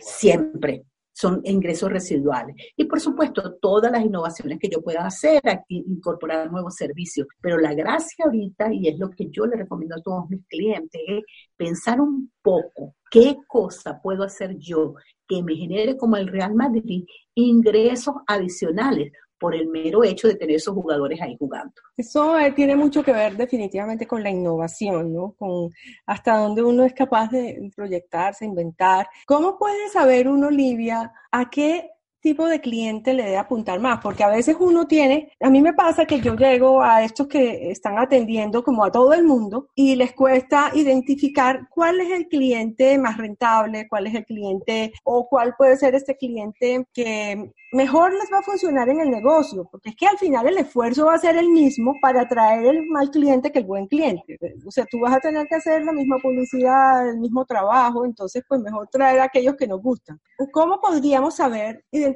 siempre? 0.00 0.84
Son 1.18 1.40
ingresos 1.44 1.90
residuales. 1.90 2.54
Y 2.76 2.84
por 2.84 3.00
supuesto, 3.00 3.54
todas 3.54 3.90
las 3.90 4.04
innovaciones 4.04 4.58
que 4.60 4.68
yo 4.68 4.82
pueda 4.82 5.06
hacer, 5.06 5.40
aquí, 5.48 5.82
incorporar 5.88 6.52
nuevos 6.52 6.74
servicios. 6.74 7.26
Pero 7.40 7.58
la 7.58 7.72
gracia 7.72 8.26
ahorita, 8.26 8.70
y 8.74 8.88
es 8.88 8.98
lo 8.98 9.08
que 9.10 9.30
yo 9.30 9.46
le 9.46 9.56
recomiendo 9.56 9.96
a 9.96 10.02
todos 10.02 10.28
mis 10.28 10.44
clientes, 10.46 11.00
es 11.08 11.24
pensar 11.56 12.02
un 12.02 12.30
poco 12.42 12.94
qué 13.10 13.36
cosa 13.48 13.98
puedo 14.02 14.24
hacer 14.24 14.58
yo 14.58 14.94
que 15.26 15.42
me 15.42 15.56
genere 15.56 15.96
como 15.96 16.16
el 16.16 16.28
Real 16.28 16.54
Madrid 16.54 17.04
ingresos 17.34 18.14
adicionales 18.26 19.12
por 19.38 19.54
el 19.54 19.68
mero 19.68 20.04
hecho 20.04 20.28
de 20.28 20.36
tener 20.36 20.56
esos 20.56 20.74
jugadores 20.74 21.20
ahí 21.20 21.36
jugando. 21.38 21.72
Eso 21.96 22.38
eh, 22.38 22.52
tiene 22.52 22.76
mucho 22.76 23.02
que 23.02 23.12
ver 23.12 23.36
definitivamente 23.36 24.06
con 24.06 24.22
la 24.22 24.30
innovación, 24.30 25.12
¿no? 25.12 25.34
Con 25.38 25.70
hasta 26.06 26.36
dónde 26.36 26.62
uno 26.62 26.84
es 26.84 26.92
capaz 26.92 27.30
de 27.30 27.70
proyectarse, 27.74 28.44
inventar. 28.44 29.08
¿Cómo 29.26 29.58
puede 29.58 29.88
saber 29.88 30.28
uno, 30.28 30.48
Olivia, 30.48 31.12
a 31.30 31.50
qué 31.50 31.90
tipo 32.26 32.48
de 32.48 32.60
cliente 32.60 33.14
le 33.14 33.22
debe 33.22 33.36
apuntar 33.36 33.78
más, 33.78 34.00
porque 34.02 34.24
a 34.24 34.28
veces 34.28 34.56
uno 34.58 34.88
tiene, 34.88 35.30
a 35.40 35.48
mí 35.48 35.62
me 35.62 35.74
pasa 35.74 36.06
que 36.06 36.20
yo 36.20 36.34
llego 36.34 36.82
a 36.82 37.04
estos 37.04 37.28
que 37.28 37.70
están 37.70 37.98
atendiendo 37.98 38.64
como 38.64 38.84
a 38.84 38.90
todo 38.90 39.12
el 39.12 39.22
mundo 39.22 39.68
y 39.76 39.94
les 39.94 40.12
cuesta 40.12 40.72
identificar 40.74 41.68
cuál 41.70 42.00
es 42.00 42.10
el 42.10 42.26
cliente 42.26 42.98
más 42.98 43.16
rentable, 43.16 43.86
cuál 43.88 44.08
es 44.08 44.14
el 44.16 44.24
cliente 44.24 44.92
o 45.04 45.28
cuál 45.28 45.54
puede 45.56 45.76
ser 45.76 45.94
este 45.94 46.16
cliente 46.16 46.84
que 46.92 47.52
mejor 47.72 48.12
les 48.12 48.28
va 48.32 48.38
a 48.38 48.42
funcionar 48.42 48.88
en 48.88 49.00
el 49.00 49.10
negocio, 49.10 49.68
porque 49.70 49.90
es 49.90 49.96
que 49.96 50.06
al 50.06 50.18
final 50.18 50.48
el 50.48 50.58
esfuerzo 50.58 51.06
va 51.06 51.14
a 51.14 51.18
ser 51.18 51.36
el 51.36 51.48
mismo 51.48 51.94
para 52.00 52.22
atraer 52.22 52.64
el 52.66 52.86
mal 52.86 53.10
cliente 53.10 53.52
que 53.52 53.60
el 53.60 53.66
buen 53.66 53.86
cliente. 53.86 54.38
O 54.66 54.70
sea, 54.70 54.84
tú 54.90 54.98
vas 55.00 55.14
a 55.14 55.20
tener 55.20 55.46
que 55.46 55.56
hacer 55.56 55.84
la 55.84 55.92
misma 55.92 56.16
publicidad, 56.18 57.08
el 57.08 57.18
mismo 57.18 57.44
trabajo, 57.44 58.04
entonces 58.04 58.42
pues 58.48 58.60
mejor 58.60 58.88
traer 58.88 59.20
a 59.20 59.24
aquellos 59.24 59.56
que 59.56 59.68
nos 59.68 59.80
gustan. 59.80 60.20
¿Cómo 60.52 60.80
podríamos 60.80 61.36
saber 61.36 61.84
identificar 61.90 62.15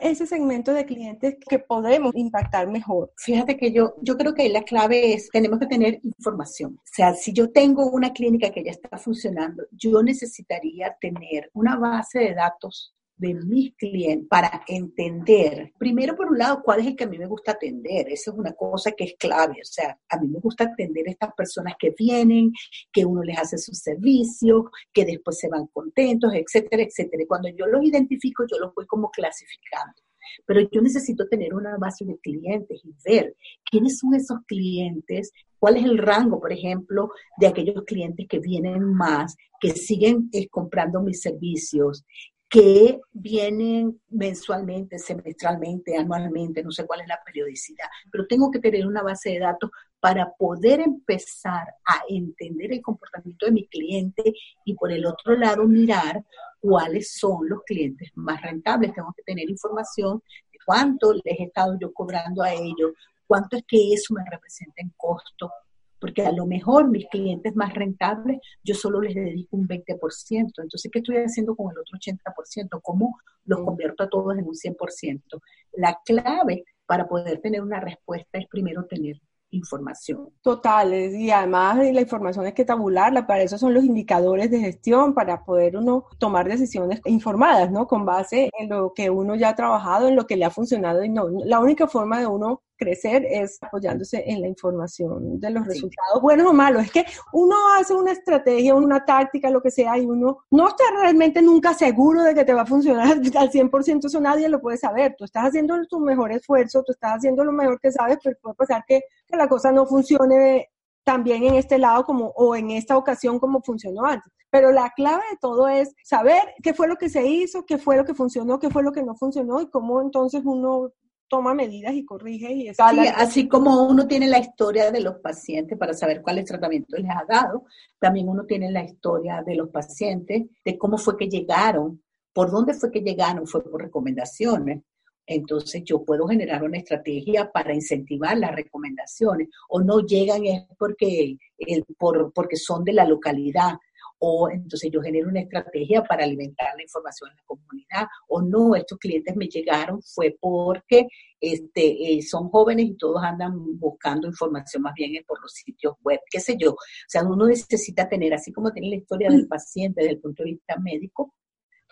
ese 0.00 0.26
segmento 0.26 0.72
de 0.72 0.84
clientes 0.84 1.36
que 1.48 1.58
podemos 1.58 2.12
impactar 2.14 2.68
mejor? 2.68 3.12
Fíjate 3.16 3.56
que 3.56 3.72
yo, 3.72 3.94
yo 4.02 4.16
creo 4.16 4.34
que 4.34 4.48
la 4.48 4.62
clave 4.62 5.14
es, 5.14 5.28
tenemos 5.30 5.58
que 5.58 5.66
tener 5.66 6.00
información. 6.02 6.74
O 6.76 6.82
sea, 6.84 7.14
si 7.14 7.32
yo 7.32 7.50
tengo 7.50 7.90
una 7.90 8.12
clínica 8.12 8.50
que 8.50 8.64
ya 8.64 8.70
está 8.70 8.98
funcionando, 8.98 9.64
yo 9.72 10.02
necesitaría 10.02 10.96
tener 11.00 11.50
una 11.54 11.76
base 11.76 12.18
de 12.20 12.34
datos 12.34 12.94
de 13.20 13.34
mis 13.34 13.74
clientes 13.76 14.26
para 14.28 14.62
entender, 14.66 15.72
primero 15.78 16.16
por 16.16 16.30
un 16.30 16.38
lado, 16.38 16.62
cuál 16.64 16.80
es 16.80 16.86
el 16.86 16.96
que 16.96 17.04
a 17.04 17.08
mí 17.08 17.18
me 17.18 17.26
gusta 17.26 17.52
atender. 17.52 18.08
Esa 18.08 18.30
es 18.30 18.36
una 18.36 18.52
cosa 18.52 18.92
que 18.92 19.04
es 19.04 19.14
clave. 19.18 19.60
O 19.60 19.64
sea, 19.64 19.98
a 20.08 20.18
mí 20.18 20.26
me 20.26 20.40
gusta 20.40 20.64
atender 20.64 21.06
a 21.06 21.10
estas 21.10 21.34
personas 21.34 21.74
que 21.78 21.94
vienen, 21.96 22.50
que 22.90 23.04
uno 23.04 23.22
les 23.22 23.38
hace 23.38 23.58
su 23.58 23.72
servicio, 23.74 24.70
que 24.92 25.04
después 25.04 25.38
se 25.38 25.48
van 25.48 25.66
contentos, 25.66 26.32
etcétera, 26.34 26.82
etcétera. 26.82 27.22
Y 27.22 27.26
cuando 27.26 27.48
yo 27.50 27.66
los 27.66 27.84
identifico, 27.84 28.44
yo 28.50 28.58
los 28.58 28.74
voy 28.74 28.86
como 28.86 29.10
clasificando. 29.10 30.00
Pero 30.46 30.60
yo 30.70 30.80
necesito 30.80 31.28
tener 31.28 31.52
una 31.54 31.76
base 31.76 32.04
de 32.04 32.18
clientes 32.18 32.80
y 32.84 32.94
ver 33.04 33.36
quiénes 33.70 33.98
son 33.98 34.14
esos 34.14 34.38
clientes, 34.46 35.32
cuál 35.58 35.76
es 35.76 35.84
el 35.84 35.98
rango, 35.98 36.40
por 36.40 36.52
ejemplo, 36.52 37.10
de 37.38 37.48
aquellos 37.48 37.84
clientes 37.84 38.26
que 38.28 38.38
vienen 38.38 38.82
más, 38.94 39.36
que 39.60 39.72
siguen 39.72 40.30
eh, 40.32 40.48
comprando 40.48 41.02
mis 41.02 41.20
servicios, 41.20 42.04
que 42.50 43.00
vienen 43.12 44.00
mensualmente, 44.08 44.98
semestralmente, 44.98 45.96
anualmente, 45.96 46.64
no 46.64 46.72
sé 46.72 46.84
cuál 46.84 47.02
es 47.02 47.06
la 47.06 47.22
periodicidad, 47.24 47.86
pero 48.10 48.26
tengo 48.26 48.50
que 48.50 48.58
tener 48.58 48.88
una 48.88 49.02
base 49.02 49.30
de 49.30 49.38
datos 49.38 49.70
para 50.00 50.32
poder 50.32 50.80
empezar 50.80 51.68
a 51.86 52.02
entender 52.08 52.72
el 52.72 52.82
comportamiento 52.82 53.46
de 53.46 53.52
mi 53.52 53.68
cliente 53.68 54.34
y 54.64 54.74
por 54.74 54.90
el 54.90 55.06
otro 55.06 55.36
lado 55.36 55.64
mirar 55.68 56.24
cuáles 56.58 57.12
son 57.12 57.48
los 57.48 57.62
clientes 57.62 58.10
más 58.16 58.42
rentables. 58.42 58.94
Tengo 58.94 59.12
que 59.16 59.22
tener 59.22 59.48
información 59.48 60.20
de 60.52 60.58
cuánto 60.66 61.14
les 61.14 61.38
he 61.38 61.44
estado 61.44 61.78
yo 61.80 61.92
cobrando 61.92 62.42
a 62.42 62.52
ellos, 62.52 62.92
cuánto 63.28 63.58
es 63.58 63.62
que 63.68 63.92
eso 63.92 64.12
me 64.14 64.24
representa 64.28 64.82
en 64.82 64.92
costo 64.96 65.52
porque 66.00 66.24
a 66.24 66.32
lo 66.32 66.46
mejor 66.46 66.88
mis 66.88 67.06
clientes 67.08 67.54
más 67.54 67.74
rentables, 67.74 68.40
yo 68.64 68.74
solo 68.74 69.00
les 69.00 69.14
dedico 69.14 69.56
un 69.56 69.68
20%. 69.68 70.62
Entonces, 70.62 70.90
¿qué 70.90 71.00
estoy 71.00 71.16
haciendo 71.18 71.54
con 71.54 71.70
el 71.70 71.78
otro 71.78 71.98
80%? 71.98 72.80
¿Cómo 72.82 73.18
los 73.44 73.60
convierto 73.60 74.04
a 74.04 74.08
todos 74.08 74.36
en 74.36 74.46
un 74.46 74.54
100%? 74.54 75.40
La 75.72 75.98
clave 76.04 76.64
para 76.86 77.06
poder 77.06 77.40
tener 77.40 77.62
una 77.62 77.80
respuesta 77.80 78.38
es 78.38 78.48
primero 78.48 78.84
tener 78.86 79.20
información. 79.50 80.28
Totales, 80.42 81.14
y 81.14 81.30
además 81.30 81.78
la 81.92 82.00
información 82.00 82.46
es 82.46 82.54
que 82.54 82.64
tabularla, 82.64 83.26
para 83.26 83.42
eso 83.42 83.58
son 83.58 83.74
los 83.74 83.84
indicadores 83.84 84.50
de 84.50 84.60
gestión, 84.60 85.14
para 85.14 85.44
poder 85.44 85.76
uno 85.76 86.06
tomar 86.18 86.48
decisiones 86.48 87.00
informadas, 87.04 87.70
¿no? 87.70 87.86
Con 87.86 88.04
base 88.04 88.50
en 88.58 88.68
lo 88.68 88.92
que 88.94 89.10
uno 89.10 89.34
ya 89.34 89.50
ha 89.50 89.56
trabajado, 89.56 90.08
en 90.08 90.16
lo 90.16 90.26
que 90.26 90.36
le 90.36 90.44
ha 90.44 90.50
funcionado 90.50 91.02
y 91.04 91.08
no. 91.08 91.28
La 91.44 91.60
única 91.60 91.88
forma 91.88 92.20
de 92.20 92.26
uno 92.26 92.62
crecer 92.80 93.26
es 93.28 93.62
apoyándose 93.62 94.24
en 94.26 94.40
la 94.40 94.48
información 94.48 95.38
de 95.38 95.50
los 95.50 95.66
resultados, 95.66 96.22
buenos 96.22 96.46
o 96.46 96.52
malos. 96.54 96.84
Es 96.84 96.90
que 96.90 97.04
uno 97.34 97.54
hace 97.78 97.94
una 97.94 98.12
estrategia, 98.12 98.74
una 98.74 99.04
táctica, 99.04 99.50
lo 99.50 99.60
que 99.60 99.70
sea, 99.70 99.98
y 99.98 100.06
uno 100.06 100.38
no 100.50 100.68
está 100.68 100.84
realmente 100.98 101.42
nunca 101.42 101.74
seguro 101.74 102.22
de 102.22 102.34
que 102.34 102.44
te 102.44 102.54
va 102.54 102.62
a 102.62 102.66
funcionar 102.66 103.06
al 103.36 103.50
100%, 103.50 104.06
eso 104.06 104.20
nadie 104.20 104.48
lo 104.48 104.60
puede 104.60 104.78
saber. 104.78 105.14
Tú 105.16 105.24
estás 105.24 105.48
haciendo 105.48 105.76
tu 105.86 106.00
mejor 106.00 106.32
esfuerzo, 106.32 106.82
tú 106.82 106.92
estás 106.92 107.18
haciendo 107.18 107.44
lo 107.44 107.52
mejor 107.52 107.78
que 107.78 107.92
sabes, 107.92 108.18
pero 108.24 108.36
puede 108.40 108.56
pasar 108.56 108.82
que, 108.86 109.02
que 109.26 109.36
la 109.36 109.46
cosa 109.46 109.70
no 109.70 109.86
funcione 109.86 110.70
también 111.04 111.44
en 111.44 111.54
este 111.54 111.78
lado 111.78 112.04
como 112.04 112.28
o 112.36 112.56
en 112.56 112.70
esta 112.70 112.96
ocasión 112.96 113.38
como 113.38 113.60
funcionó 113.60 114.06
antes. 114.06 114.32
Pero 114.50 114.72
la 114.72 114.90
clave 114.96 115.22
de 115.30 115.36
todo 115.38 115.68
es 115.68 115.94
saber 116.02 116.42
qué 116.62 116.72
fue 116.72 116.88
lo 116.88 116.96
que 116.96 117.10
se 117.10 117.26
hizo, 117.26 117.66
qué 117.66 117.78
fue 117.78 117.96
lo 117.96 118.04
que 118.04 118.14
funcionó, 118.14 118.58
qué 118.58 118.70
fue 118.70 118.82
lo 118.82 118.92
que 118.92 119.02
no 119.02 119.14
funcionó 119.14 119.60
y 119.60 119.68
cómo 119.68 120.00
entonces 120.00 120.42
uno 120.44 120.92
toma 121.30 121.54
medidas 121.54 121.94
y 121.94 122.04
corrige 122.04 122.52
y 122.52 122.68
escala. 122.68 123.02
Sí, 123.04 123.08
así 123.14 123.48
como 123.48 123.84
uno 123.84 124.08
tiene 124.08 124.26
la 124.26 124.40
historia 124.40 124.90
de 124.90 125.00
los 125.00 125.18
pacientes 125.20 125.78
para 125.78 125.94
saber 125.94 126.22
cuáles 126.22 126.44
tratamientos 126.44 126.98
les 126.98 127.10
ha 127.10 127.24
dado, 127.26 127.64
también 128.00 128.28
uno 128.28 128.44
tiene 128.44 128.70
la 128.70 128.82
historia 128.82 129.40
de 129.46 129.54
los 129.54 129.70
pacientes, 129.70 130.46
de 130.64 130.76
cómo 130.76 130.98
fue 130.98 131.16
que 131.16 131.28
llegaron, 131.28 132.02
por 132.32 132.50
dónde 132.50 132.74
fue 132.74 132.90
que 132.90 133.00
llegaron, 133.00 133.46
fue 133.46 133.62
por 133.62 133.80
recomendaciones. 133.80 134.82
Entonces 135.24 135.84
yo 135.84 136.04
puedo 136.04 136.26
generar 136.26 136.64
una 136.64 136.78
estrategia 136.78 137.52
para 137.52 137.72
incentivar 137.72 138.36
las 138.36 138.52
recomendaciones 138.52 139.48
o 139.68 139.80
no 139.80 140.00
llegan 140.00 140.44
es 140.44 140.64
porque, 140.76 141.36
el, 141.58 141.84
por, 141.96 142.32
porque 142.32 142.56
son 142.56 142.82
de 142.82 142.92
la 142.92 143.04
localidad 143.04 143.74
o 144.20 144.50
entonces 144.50 144.90
yo 144.92 145.00
genero 145.00 145.28
una 145.28 145.40
estrategia 145.40 146.02
para 146.02 146.24
alimentar 146.24 146.68
la 146.76 146.82
información 146.82 147.30
en 147.30 147.36
la 147.36 147.42
comunidad, 147.46 148.06
o 148.28 148.42
no, 148.42 148.76
estos 148.76 148.98
clientes 148.98 149.34
me 149.34 149.46
llegaron 149.46 150.00
fue 150.02 150.36
porque 150.38 151.08
este, 151.40 152.16
eh, 152.18 152.22
son 152.22 152.50
jóvenes 152.50 152.86
y 152.86 152.96
todos 152.96 153.22
andan 153.22 153.78
buscando 153.78 154.28
información 154.28 154.82
más 154.82 154.92
bien 154.94 155.24
por 155.26 155.40
los 155.40 155.52
sitios 155.52 155.94
web, 156.02 156.20
qué 156.30 156.38
sé 156.38 156.56
yo. 156.58 156.72
O 156.72 156.76
sea, 157.08 157.22
uno 157.22 157.46
necesita 157.46 158.08
tener, 158.08 158.34
así 158.34 158.52
como 158.52 158.70
tiene 158.72 158.90
la 158.90 158.96
historia 158.96 159.30
del 159.30 159.48
paciente 159.48 160.02
desde 160.02 160.14
el 160.14 160.20
punto 160.20 160.42
de 160.42 160.50
vista 160.50 160.76
médico, 160.78 161.34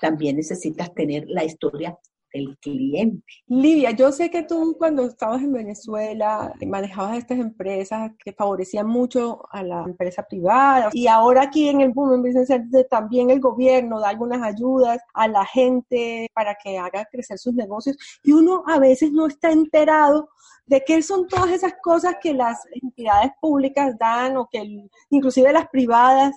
también 0.01 0.37
necesitas 0.37 0.93
tener 0.95 1.25
la 1.27 1.45
historia 1.45 1.99
el 2.33 2.57
cliente. 2.59 3.25
Lidia, 3.47 3.91
yo 3.93 4.12
sé 4.12 4.31
que 4.31 4.43
tú 4.43 4.77
cuando 4.79 5.07
estabas 5.07 5.43
en 5.43 5.53
Venezuela 5.53 6.53
manejabas 6.67 7.19
estas 7.19 7.38
empresas 7.38 8.12
que 8.23 8.33
favorecían 8.33 8.87
mucho 8.87 9.43
a 9.51 9.62
la 9.62 9.85
empresa 9.85 10.23
privada 10.23 10.91
y 10.93 11.07
ahora 11.07 11.43
aquí 11.43 11.69
en 11.69 11.81
el 11.81 11.91
Boom 11.91 12.23
Business 12.23 12.49
también 12.91 13.31
el 13.31 13.41
gobierno 13.41 14.01
da 14.01 14.11
algunas 14.11 14.43
ayudas 14.43 15.01
a 15.14 15.29
la 15.29 15.45
gente 15.47 16.31
para 16.35 16.55
que 16.62 16.79
haga 16.79 17.07
crecer 17.07 17.38
sus 17.38 17.55
negocios 17.55 17.97
y 18.23 18.33
uno 18.33 18.62
a 18.67 18.79
veces 18.79 19.12
no 19.12 19.27
está 19.27 19.51
enterado 19.51 20.29
de 20.67 20.85
qué 20.85 21.03
son 21.03 21.27
todas 21.27 21.51
esas 21.51 21.75
cosas 21.83 22.17
que 22.21 22.35
las 22.35 22.59
entidades 22.83 23.33
públicas 23.41 23.97
dan 23.99 24.37
o 24.37 24.49
que 24.51 24.87
inclusive 25.11 25.53
las 25.53 25.69
privadas 25.69 26.37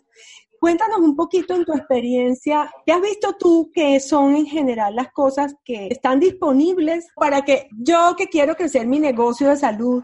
Cuéntanos 0.62 1.00
un 1.00 1.16
poquito 1.16 1.56
en 1.56 1.66
tu 1.66 1.74
experiencia, 1.74 2.72
¿qué 2.86 2.94
has 2.94 3.02
visto 3.02 3.34
tú 3.34 3.72
que 3.74 4.00
son 4.00 4.36
en 4.36 4.46
general 4.46 4.96
las 4.96 5.12
cosas 5.12 5.56
que 5.66 5.88
están 5.88 6.20
disponibles 6.20 7.08
para 7.16 7.42
que 7.42 7.68
yo 7.72 8.16
que 8.16 8.28
quiero 8.28 8.56
crecer 8.56 8.86
mi 8.86 9.00
negocio 9.00 9.50
de 9.50 9.56
salud 9.58 10.04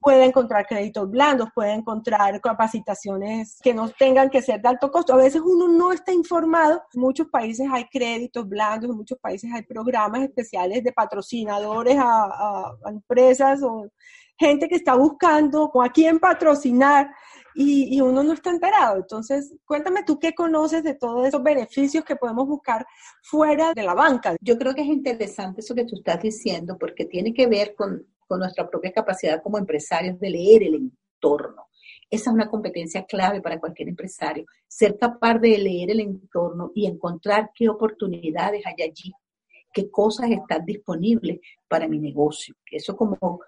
pueda 0.00 0.24
encontrar 0.24 0.64
créditos 0.66 1.10
blandos, 1.10 1.50
pueda 1.54 1.74
encontrar 1.74 2.40
capacitaciones 2.40 3.58
que 3.62 3.74
no 3.74 3.90
tengan 3.90 4.30
que 4.30 4.40
ser 4.40 4.62
de 4.62 4.70
alto 4.70 4.90
costo? 4.90 5.12
A 5.12 5.18
veces 5.18 5.42
uno 5.44 5.68
no 5.68 5.92
está 5.92 6.14
informado. 6.14 6.82
En 6.94 7.00
muchos 7.02 7.26
países 7.28 7.68
hay 7.70 7.84
créditos 7.92 8.48
blandos, 8.48 8.88
en 8.88 8.96
muchos 8.96 9.18
países 9.18 9.52
hay 9.52 9.64
programas 9.64 10.22
especiales 10.22 10.82
de 10.82 10.92
patrocinadores 10.92 11.98
a, 11.98 12.72
a 12.86 12.90
empresas 12.90 13.62
o 13.62 13.90
gente 14.40 14.66
que 14.66 14.76
está 14.76 14.94
buscando 14.94 15.70
a 15.82 15.88
quién 15.90 16.18
patrocinar 16.18 17.10
y, 17.62 18.00
uno 18.00 18.22
no 18.22 18.32
está 18.32 18.50
enterado. 18.50 18.96
Entonces, 18.96 19.54
cuéntame 19.66 20.02
tú 20.04 20.18
qué 20.18 20.34
conoces 20.34 20.82
de 20.82 20.94
todos 20.94 21.26
esos 21.26 21.42
beneficios 21.42 22.04
que 22.04 22.16
podemos 22.16 22.48
buscar 22.48 22.86
fuera 23.22 23.74
de 23.74 23.82
la 23.82 23.94
banca. 23.94 24.34
Yo 24.40 24.56
creo 24.58 24.74
que 24.74 24.82
es 24.82 24.88
interesante 24.88 25.60
eso 25.60 25.74
que 25.74 25.84
tú 25.84 25.96
estás 25.96 26.22
diciendo 26.22 26.76
porque 26.78 27.04
tiene 27.04 27.34
que 27.34 27.46
ver 27.46 27.74
con, 27.74 28.06
con 28.26 28.40
nuestra 28.40 28.68
propia 28.68 28.92
capacidad 28.92 29.42
como 29.42 29.58
empresarios 29.58 30.18
de 30.18 30.30
leer 30.30 30.62
el 30.62 30.74
entorno. 30.74 31.66
Esa 32.08 32.30
es 32.30 32.34
una 32.34 32.48
competencia 32.48 33.04
clave 33.04 33.40
para 33.40 33.60
cualquier 33.60 33.88
empresario, 33.88 34.44
ser 34.66 34.96
capaz 34.98 35.38
de 35.38 35.58
leer 35.58 35.90
el 35.90 36.00
entorno 36.00 36.72
y 36.74 36.86
encontrar 36.86 37.50
qué 37.54 37.68
oportunidades 37.68 38.64
hay 38.66 38.84
allí, 38.84 39.12
qué 39.72 39.90
cosas 39.90 40.30
están 40.30 40.64
disponibles 40.64 41.40
para 41.68 41.86
mi 41.86 41.98
negocio. 41.98 42.54
Eso 42.70 42.96
como, 42.96 43.40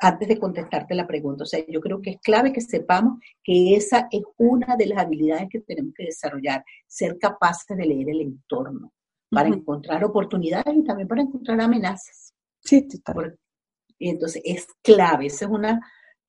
antes 0.00 0.28
de 0.28 0.38
contestarte 0.38 0.94
la 0.94 1.06
pregunta. 1.06 1.44
O 1.44 1.46
sea, 1.46 1.64
yo 1.68 1.80
creo 1.80 2.00
que 2.00 2.10
es 2.10 2.20
clave 2.20 2.52
que 2.52 2.60
sepamos 2.60 3.18
que 3.42 3.74
esa 3.74 4.08
es 4.10 4.22
una 4.36 4.76
de 4.76 4.86
las 4.86 4.98
habilidades 4.98 5.48
que 5.50 5.60
tenemos 5.60 5.94
que 5.94 6.04
desarrollar, 6.04 6.64
ser 6.86 7.18
capaces 7.18 7.76
de 7.76 7.86
leer 7.86 8.10
el 8.10 8.20
entorno 8.20 8.92
para 9.30 9.48
encontrar 9.48 10.04
oportunidades 10.04 10.74
y 10.74 10.84
también 10.84 11.08
para 11.08 11.22
encontrar 11.22 11.60
amenazas. 11.60 12.34
Sí, 12.60 12.86
total. 12.88 13.38
y 13.98 14.10
entonces 14.10 14.42
es 14.44 14.66
clave, 14.82 15.26
esa 15.26 15.44
es 15.46 15.50
una, 15.50 15.80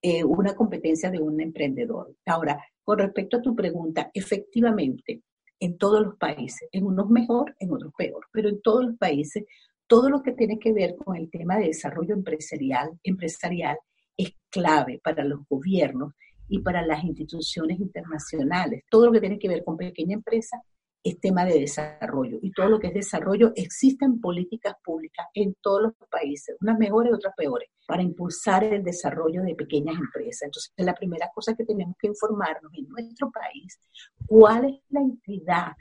eh, 0.01 0.23
una 0.23 0.55
competencia 0.55 1.09
de 1.09 1.19
un 1.19 1.41
emprendedor. 1.41 2.15
Ahora, 2.25 2.63
con 2.83 2.99
respecto 2.99 3.37
a 3.37 3.41
tu 3.41 3.55
pregunta, 3.55 4.09
efectivamente, 4.13 5.21
en 5.59 5.77
todos 5.77 6.01
los 6.01 6.15
países, 6.17 6.69
en 6.71 6.85
unos 6.85 7.09
mejor, 7.09 7.55
en 7.59 7.73
otros 7.73 7.91
peor, 7.97 8.27
pero 8.31 8.49
en 8.49 8.61
todos 8.61 8.85
los 8.85 8.97
países 8.97 9.43
todo 9.87 10.09
lo 10.09 10.21
que 10.21 10.33
tiene 10.33 10.59
que 10.59 10.73
ver 10.73 10.95
con 10.95 11.15
el 11.15 11.29
tema 11.29 11.57
de 11.57 11.67
desarrollo 11.67 12.13
empresarial, 12.13 12.89
empresarial 13.03 13.77
es 14.17 14.33
clave 14.49 14.99
para 15.03 15.23
los 15.23 15.39
gobiernos 15.49 16.13
y 16.47 16.59
para 16.59 16.85
las 16.85 17.03
instituciones 17.03 17.79
internacionales. 17.79 18.83
Todo 18.89 19.07
lo 19.07 19.11
que 19.11 19.19
tiene 19.19 19.39
que 19.39 19.49
ver 19.49 19.63
con 19.63 19.77
pequeña 19.77 20.15
empresa 20.15 20.61
es 21.03 21.19
tema 21.19 21.45
de 21.45 21.59
desarrollo. 21.59 22.39
Y 22.41 22.51
todo 22.51 22.67
lo 22.67 22.79
que 22.79 22.87
es 22.87 22.93
desarrollo, 22.93 23.53
existen 23.55 24.19
políticas 24.19 24.75
públicas 24.83 25.27
en 25.33 25.55
todos 25.61 25.83
los 25.83 25.93
países, 26.09 26.57
unas 26.61 26.77
mejores 26.77 27.11
y 27.11 27.15
otras 27.15 27.33
peores, 27.37 27.69
para 27.87 28.01
impulsar 28.01 28.63
el 28.63 28.83
desarrollo 28.83 29.43
de 29.43 29.55
pequeñas 29.55 29.97
empresas. 29.97 30.43
Entonces, 30.43 30.73
la 30.77 30.93
primera 30.93 31.29
cosa 31.33 31.55
que 31.55 31.63
tenemos 31.63 31.95
que 31.99 32.07
informarnos 32.07 32.71
en 32.73 32.87
nuestro 32.89 33.31
país, 33.31 33.79
cuál 34.25 34.65
es 34.65 34.81
la 34.89 35.01
entidad 35.01 35.73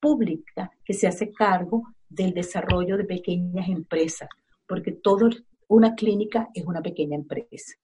pública 0.00 0.70
que 0.84 0.94
se 0.94 1.06
hace 1.06 1.30
cargo 1.30 1.82
del 2.10 2.34
desarrollo 2.34 2.96
de 2.96 3.04
pequeñas 3.04 3.68
empresas, 3.68 4.28
porque 4.66 4.92
todo 4.92 5.30
una 5.68 5.94
clínica 5.94 6.48
es 6.52 6.66
una 6.66 6.82
pequeña 6.82 7.16
empresa. 7.16 7.76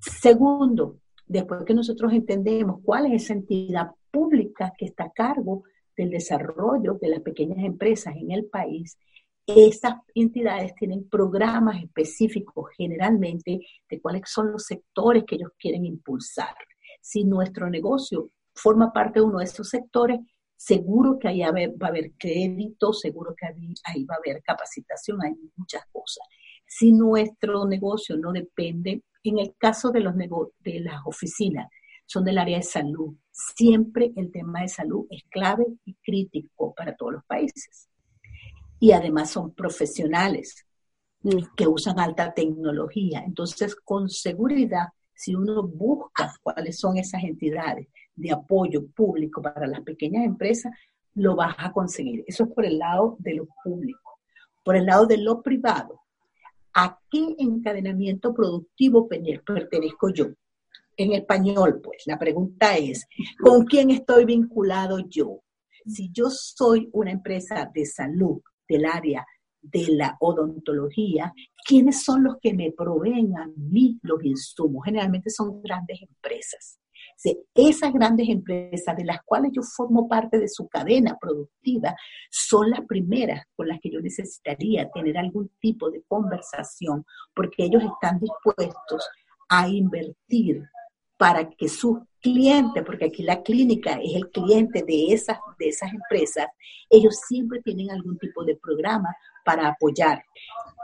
Segundo, 0.00 1.00
después 1.26 1.64
que 1.64 1.74
nosotros 1.74 2.12
entendemos 2.12 2.80
cuál 2.82 3.06
es 3.06 3.24
esa 3.24 3.34
entidad 3.34 3.90
pública 4.10 4.72
que 4.78 4.86
está 4.86 5.04
a 5.04 5.12
cargo 5.12 5.64
del 5.96 6.10
desarrollo 6.10 6.94
de 7.00 7.08
las 7.08 7.20
pequeñas 7.20 7.58
empresas 7.64 8.14
en 8.16 8.30
el 8.30 8.46
país, 8.46 8.96
esas 9.44 9.94
entidades 10.14 10.74
tienen 10.74 11.08
programas 11.08 11.82
específicos 11.82 12.70
generalmente 12.76 13.60
de 13.88 14.00
cuáles 14.00 14.22
son 14.26 14.52
los 14.52 14.64
sectores 14.64 15.24
que 15.26 15.36
ellos 15.36 15.52
quieren 15.58 15.84
impulsar. 15.84 16.54
Si 17.00 17.24
nuestro 17.24 17.70
negocio 17.70 18.30
forma 18.54 18.92
parte 18.92 19.20
de 19.20 19.26
uno 19.26 19.38
de 19.38 19.46
esos 19.46 19.68
sectores, 19.68 20.20
seguro 20.58 21.18
que 21.20 21.28
ahí 21.28 21.40
va 21.40 21.86
a 21.86 21.88
haber 21.88 22.12
crédito, 22.18 22.92
seguro 22.92 23.34
que 23.34 23.46
ahí, 23.46 24.04
va 24.04 24.16
a 24.16 24.18
haber 24.18 24.42
capacitación, 24.42 25.22
hay 25.22 25.32
muchas 25.56 25.84
cosas. 25.92 26.26
Si 26.66 26.92
nuestro 26.92 27.64
negocio 27.64 28.16
no 28.16 28.32
depende, 28.32 29.04
en 29.22 29.38
el 29.38 29.54
caso 29.56 29.90
de, 29.90 30.00
los 30.00 30.14
de 30.16 30.80
las 30.80 31.00
oficinas, 31.06 31.68
son 32.06 32.24
del 32.24 32.38
área 32.38 32.56
de 32.56 32.64
salud, 32.64 33.14
siempre 33.30 34.12
el 34.16 34.32
tema 34.32 34.62
de 34.62 34.68
salud 34.68 35.06
es 35.10 35.22
clave 35.30 35.64
y 35.84 35.94
crítico 36.02 36.74
para 36.74 36.96
todos 36.96 37.12
los 37.12 37.24
países. 37.24 37.88
Y 38.80 38.90
además 38.92 39.30
son 39.30 39.54
profesionales 39.54 40.66
mm. 41.22 41.54
que 41.56 41.68
usan 41.68 42.00
alta 42.00 42.34
tecnología. 42.34 43.22
Entonces, 43.24 43.76
con 43.76 44.08
seguridad, 44.08 44.88
si 45.14 45.36
uno 45.36 45.62
busca 45.62 46.34
cuáles 46.42 46.80
son 46.80 46.96
esas 46.96 47.22
entidades 47.22 47.86
de 48.18 48.32
apoyo 48.32 48.86
público 48.88 49.40
para 49.40 49.66
las 49.66 49.80
pequeñas 49.82 50.24
empresas, 50.24 50.72
lo 51.14 51.36
vas 51.36 51.54
a 51.58 51.72
conseguir. 51.72 52.24
Eso 52.26 52.44
es 52.44 52.50
por 52.50 52.64
el 52.64 52.78
lado 52.78 53.16
de 53.20 53.34
lo 53.34 53.48
público. 53.64 54.18
Por 54.64 54.76
el 54.76 54.86
lado 54.86 55.06
de 55.06 55.18
lo 55.18 55.42
privado, 55.42 56.00
¿a 56.74 56.98
qué 57.10 57.34
encadenamiento 57.38 58.34
productivo 58.34 59.08
pertenezco 59.08 60.10
yo? 60.10 60.26
En 60.96 61.12
español, 61.12 61.80
pues, 61.82 62.02
la 62.06 62.18
pregunta 62.18 62.76
es, 62.76 63.06
¿con 63.40 63.64
quién 63.64 63.90
estoy 63.90 64.24
vinculado 64.24 64.98
yo? 65.08 65.42
Si 65.86 66.10
yo 66.12 66.28
soy 66.28 66.88
una 66.92 67.12
empresa 67.12 67.70
de 67.72 67.86
salud 67.86 68.40
del 68.68 68.84
área 68.84 69.24
de 69.62 69.86
la 69.88 70.16
odontología, 70.20 71.32
¿quiénes 71.64 72.02
son 72.02 72.24
los 72.24 72.36
que 72.40 72.52
me 72.52 72.72
proveen 72.72 73.36
a 73.36 73.48
mí 73.56 73.98
los 74.02 74.22
insumos? 74.24 74.84
Generalmente 74.84 75.30
son 75.30 75.62
grandes 75.62 76.02
empresas 76.02 76.78
esas 77.54 77.92
grandes 77.92 78.28
empresas 78.28 78.96
de 78.96 79.04
las 79.04 79.22
cuales 79.24 79.52
yo 79.54 79.62
formo 79.62 80.08
parte 80.08 80.38
de 80.38 80.48
su 80.48 80.68
cadena 80.68 81.16
productiva 81.20 81.94
son 82.30 82.70
las 82.70 82.80
primeras 82.86 83.44
con 83.56 83.68
las 83.68 83.80
que 83.80 83.90
yo 83.90 84.00
necesitaría 84.00 84.88
tener 84.90 85.18
algún 85.18 85.50
tipo 85.60 85.90
de 85.90 86.02
conversación 86.06 87.04
porque 87.34 87.64
ellos 87.64 87.82
están 87.82 88.20
dispuestos 88.20 89.08
a 89.48 89.68
invertir 89.68 90.62
para 91.16 91.50
que 91.50 91.68
sus 91.68 91.98
clientes, 92.20 92.82
porque 92.84 93.06
aquí 93.06 93.22
la 93.22 93.42
clínica 93.42 93.98
es 94.02 94.14
el 94.14 94.30
cliente 94.30 94.84
de 94.86 95.12
esas, 95.12 95.38
de 95.58 95.68
esas 95.68 95.90
empresas, 95.92 96.46
ellos 96.88 97.18
siempre 97.26 97.60
tienen 97.62 97.90
algún 97.90 98.16
tipo 98.18 98.44
de 98.44 98.56
programa 98.56 99.14
para 99.44 99.68
apoyar. 99.68 100.22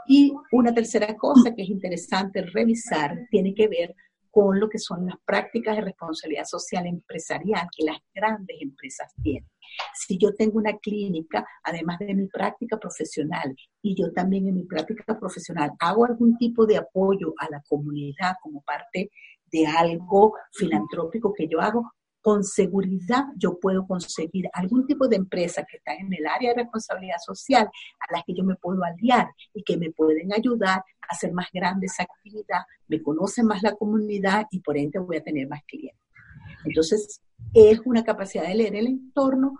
Y 0.07 0.33
una 0.51 0.73
tercera 0.73 1.15
cosa 1.15 1.55
que 1.55 1.63
es 1.63 1.69
interesante 1.69 2.41
revisar 2.41 3.17
tiene 3.31 3.53
que 3.53 3.67
ver 3.67 3.95
con 4.35 4.59
lo 4.59 4.67
que 4.67 4.79
son 4.79 5.05
las 5.05 5.15
prácticas 5.25 5.77
de 5.77 5.81
responsabilidad 5.81 6.43
social 6.43 6.85
empresarial 6.85 7.69
que 7.73 7.85
las 7.85 7.99
grandes 8.13 8.57
empresas 8.59 9.09
tienen. 9.23 9.49
Si 9.93 10.17
yo 10.17 10.35
tengo 10.35 10.57
una 10.57 10.77
clínica, 10.77 11.47
además 11.63 11.99
de 11.99 12.13
mi 12.13 12.27
práctica 12.27 12.77
profesional, 12.77 13.55
y 13.81 13.95
yo 13.95 14.11
también 14.11 14.49
en 14.49 14.55
mi 14.55 14.65
práctica 14.65 15.17
profesional 15.17 15.71
hago 15.79 16.03
algún 16.03 16.37
tipo 16.37 16.65
de 16.65 16.75
apoyo 16.75 17.33
a 17.37 17.49
la 17.49 17.63
comunidad 17.65 18.35
como 18.41 18.61
parte 18.63 19.09
de 19.53 19.67
algo 19.67 20.33
filantrópico 20.51 21.33
que 21.33 21.47
yo 21.47 21.61
hago, 21.61 21.93
con 22.25 22.43
seguridad 22.43 23.25
yo 23.37 23.59
puedo 23.59 23.85
conseguir 23.85 24.49
algún 24.51 24.87
tipo 24.87 25.07
de 25.07 25.15
empresa 25.15 25.63
que 25.63 25.77
está 25.77 25.93
en 25.93 26.11
el 26.11 26.25
área 26.25 26.49
de 26.49 26.63
responsabilidad 26.63 27.17
social 27.23 27.67
a 27.67 28.13
las 28.13 28.23
que 28.25 28.33
yo 28.33 28.43
me 28.43 28.55
puedo 28.55 28.83
aliar 28.83 29.27
y 29.53 29.61
que 29.61 29.77
me 29.77 29.91
pueden 29.91 30.33
ayudar 30.33 30.79
a 30.79 30.83
hacer 31.07 31.31
más 31.33 31.45
grande 31.53 31.85
esa 31.85 32.01
actividad, 32.01 32.61
me 32.87 32.99
conoce 33.03 33.43
más 33.43 33.61
la 33.61 33.75
comunidad 33.75 34.47
y 34.49 34.59
por 34.61 34.75
ende 34.75 34.97
voy 34.97 35.17
a 35.17 35.23
tener 35.23 35.47
más 35.47 35.61
clientes. 35.67 36.01
Entonces, 36.65 37.21
es 37.53 37.79
una 37.85 38.03
capacidad 38.03 38.47
de 38.47 38.55
leer 38.55 38.75
el 38.75 38.87
entorno, 38.87 39.59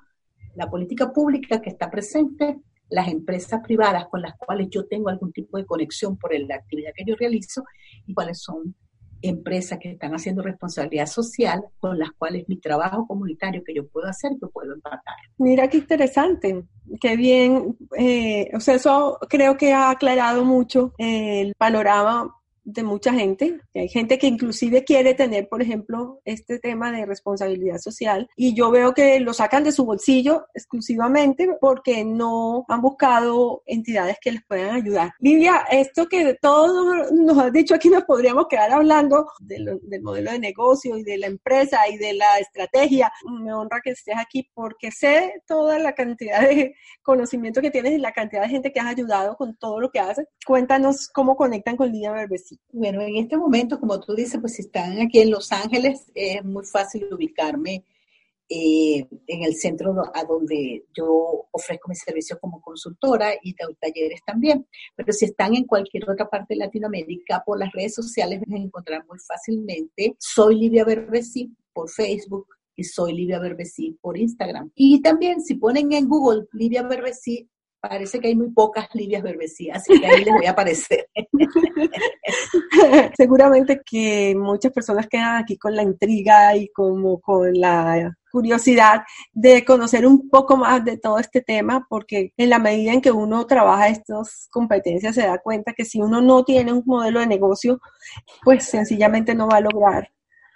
la 0.55 0.67
política 0.67 1.13
pública 1.13 1.61
que 1.61 1.69
está 1.69 1.91
presente, 1.91 2.57
las 2.89 3.09
empresas 3.09 3.61
privadas 3.61 4.07
con 4.07 4.23
las 4.23 4.33
cuales 4.39 4.69
yo 4.71 4.87
tengo 4.87 5.09
algún 5.09 5.31
tipo 5.31 5.59
de 5.59 5.67
conexión 5.67 6.17
por 6.17 6.31
la 6.35 6.55
actividad 6.55 6.93
que 6.95 7.05
yo 7.05 7.15
realizo 7.15 7.63
y 8.07 8.13
cuáles 8.15 8.41
son 8.41 8.75
empresas 9.27 9.79
que 9.79 9.91
están 9.91 10.13
haciendo 10.13 10.41
responsabilidad 10.41 11.07
social 11.07 11.63
con 11.79 11.97
las 11.97 12.11
cuales 12.17 12.45
mi 12.47 12.57
trabajo 12.57 13.05
comunitario 13.07 13.63
que 13.63 13.73
yo 13.73 13.87
puedo 13.87 14.07
hacer, 14.07 14.31
yo 14.41 14.49
puedo 14.49 14.73
empatar. 14.73 15.15
Mira 15.37 15.67
qué 15.67 15.77
interesante, 15.77 16.63
qué 17.01 17.15
bien, 17.15 17.77
eh, 17.97 18.49
o 18.53 18.59
sea, 18.59 18.75
eso 18.75 19.17
creo 19.29 19.57
que 19.57 19.73
ha 19.73 19.89
aclarado 19.89 20.45
mucho 20.45 20.93
el 20.97 21.53
panorama 21.57 22.35
de 22.65 22.83
mucha 22.83 23.13
gente. 23.13 23.61
Hay 23.73 23.87
gente 23.87 24.17
que 24.17 24.27
inclusive 24.27 24.83
quiere 24.83 25.13
tener, 25.13 25.47
por 25.47 25.61
ejemplo, 25.61 26.19
este 26.25 26.59
tema 26.59 26.91
de 26.91 27.05
responsabilidad 27.05 27.77
social 27.77 28.27
y 28.35 28.55
yo 28.55 28.71
veo 28.71 28.93
que 28.93 29.19
lo 29.19 29.33
sacan 29.33 29.63
de 29.63 29.71
su 29.71 29.85
bolsillo 29.85 30.47
exclusivamente 30.53 31.47
porque 31.61 32.03
no 32.03 32.65
han 32.67 32.81
buscado 32.81 33.61
entidades 33.65 34.17
que 34.19 34.31
les 34.31 34.43
puedan 34.45 34.75
ayudar. 34.75 35.13
Lidia, 35.19 35.65
esto 35.71 36.07
que 36.07 36.37
todos 36.41 37.11
nos 37.11 37.37
has 37.37 37.53
dicho 37.53 37.75
aquí 37.75 37.89
nos 37.89 38.03
podríamos 38.03 38.47
quedar 38.49 38.71
hablando 38.71 39.27
del 39.39 39.79
modelo 40.01 40.31
de 40.31 40.39
negocio 40.39 40.97
y 40.97 41.03
de 41.03 41.17
la 41.17 41.27
empresa 41.27 41.87
y 41.87 41.97
de 41.97 42.13
la 42.13 42.39
estrategia. 42.39 43.11
Me 43.41 43.53
honra 43.53 43.79
que 43.83 43.91
estés 43.91 44.17
aquí 44.17 44.49
porque 44.53 44.91
sé 44.91 45.41
toda 45.45 45.77
la 45.77 45.93
cantidad 45.93 46.41
de 46.41 46.75
conocimiento 47.03 47.61
que 47.61 47.71
tienes 47.71 47.93
y 47.93 47.97
la 47.99 48.11
cantidad 48.11 48.41
de 48.41 48.49
gente 48.49 48.71
que 48.71 48.79
has 48.79 48.87
ayudado 48.87 49.35
con 49.35 49.55
todo 49.55 49.79
lo 49.79 49.91
que 49.91 49.99
haces. 49.99 50.25
Cuéntanos 50.45 51.09
cómo 51.13 51.35
conectan 51.35 51.77
con 51.77 51.91
Lidia 51.91 52.11
Berbesi. 52.11 52.54
Bueno, 52.71 53.01
en 53.01 53.15
este 53.17 53.37
momento, 53.37 53.79
como 53.79 53.99
tú 53.99 54.13
dices, 54.13 54.39
pues 54.39 54.55
si 54.55 54.63
están 54.63 54.99
aquí 54.99 55.19
en 55.19 55.31
Los 55.31 55.51
Ángeles, 55.51 56.11
es 56.13 56.43
muy 56.43 56.65
fácil 56.65 57.07
ubicarme 57.11 57.83
eh, 58.47 59.07
en 59.25 59.43
el 59.43 59.55
centro 59.55 59.95
a 60.13 60.23
donde 60.23 60.85
yo 60.95 61.47
ofrezco 61.51 61.89
mi 61.89 61.95
servicio 61.95 62.37
como 62.39 62.61
consultora 62.61 63.33
y 63.41 63.55
talleres 63.55 64.21
también. 64.23 64.67
Pero 64.95 65.11
si 65.13 65.25
están 65.25 65.55
en 65.55 65.65
cualquier 65.65 66.07
otra 66.07 66.29
parte 66.29 66.53
de 66.53 66.59
Latinoamérica, 66.59 67.41
por 67.43 67.57
las 67.57 67.71
redes 67.71 67.95
sociales 67.95 68.41
me 68.45 68.57
encontrar 68.57 69.03
muy 69.07 69.17
fácilmente. 69.19 70.15
Soy 70.19 70.59
Livia 70.59 70.85
Berbesi 70.85 71.55
por 71.73 71.89
Facebook 71.89 72.47
y 72.75 72.83
soy 72.83 73.13
Livia 73.13 73.39
Berbesi 73.39 73.97
por 73.99 74.15
Instagram. 74.15 74.71
Y 74.75 75.01
también 75.01 75.41
si 75.41 75.55
ponen 75.55 75.91
en 75.93 76.07
Google 76.07 76.45
Livia 76.53 76.83
Berbesi, 76.83 77.49
parece 77.89 78.19
que 78.19 78.27
hay 78.27 78.35
muy 78.35 78.51
pocas 78.51 78.87
Livias 78.93 79.21
Berbesí, 79.21 79.69
así 79.69 79.99
que 79.99 80.07
ahí 80.07 80.23
les 80.23 80.33
voy 80.33 80.45
a 80.45 80.51
aparecer. 80.51 81.07
Seguramente 83.17 83.81
que 83.85 84.35
muchas 84.35 84.71
personas 84.71 85.07
quedan 85.07 85.37
aquí 85.37 85.57
con 85.57 85.75
la 85.75 85.83
intriga 85.83 86.55
y 86.55 86.69
como 86.69 87.19
con 87.19 87.53
la 87.53 88.15
curiosidad 88.31 89.03
de 89.33 89.63
conocer 89.63 90.05
un 90.05 90.29
poco 90.29 90.57
más 90.57 90.83
de 90.83 90.97
todo 90.97 91.19
este 91.19 91.41
tema, 91.41 91.85
porque 91.89 92.33
en 92.37 92.49
la 92.49 92.59
medida 92.59 92.91
en 92.91 93.01
que 93.01 93.11
uno 93.11 93.45
trabaja 93.45 93.87
estas 93.87 94.47
competencias 94.51 95.15
se 95.15 95.27
da 95.27 95.37
cuenta 95.37 95.73
que 95.73 95.85
si 95.85 96.01
uno 96.01 96.21
no 96.21 96.43
tiene 96.43 96.73
un 96.73 96.83
modelo 96.85 97.19
de 97.19 97.27
negocio, 97.27 97.79
pues 98.43 98.65
sencillamente 98.65 99.35
no 99.35 99.47
va 99.47 99.57
a 99.57 99.61
lograr 99.61 100.14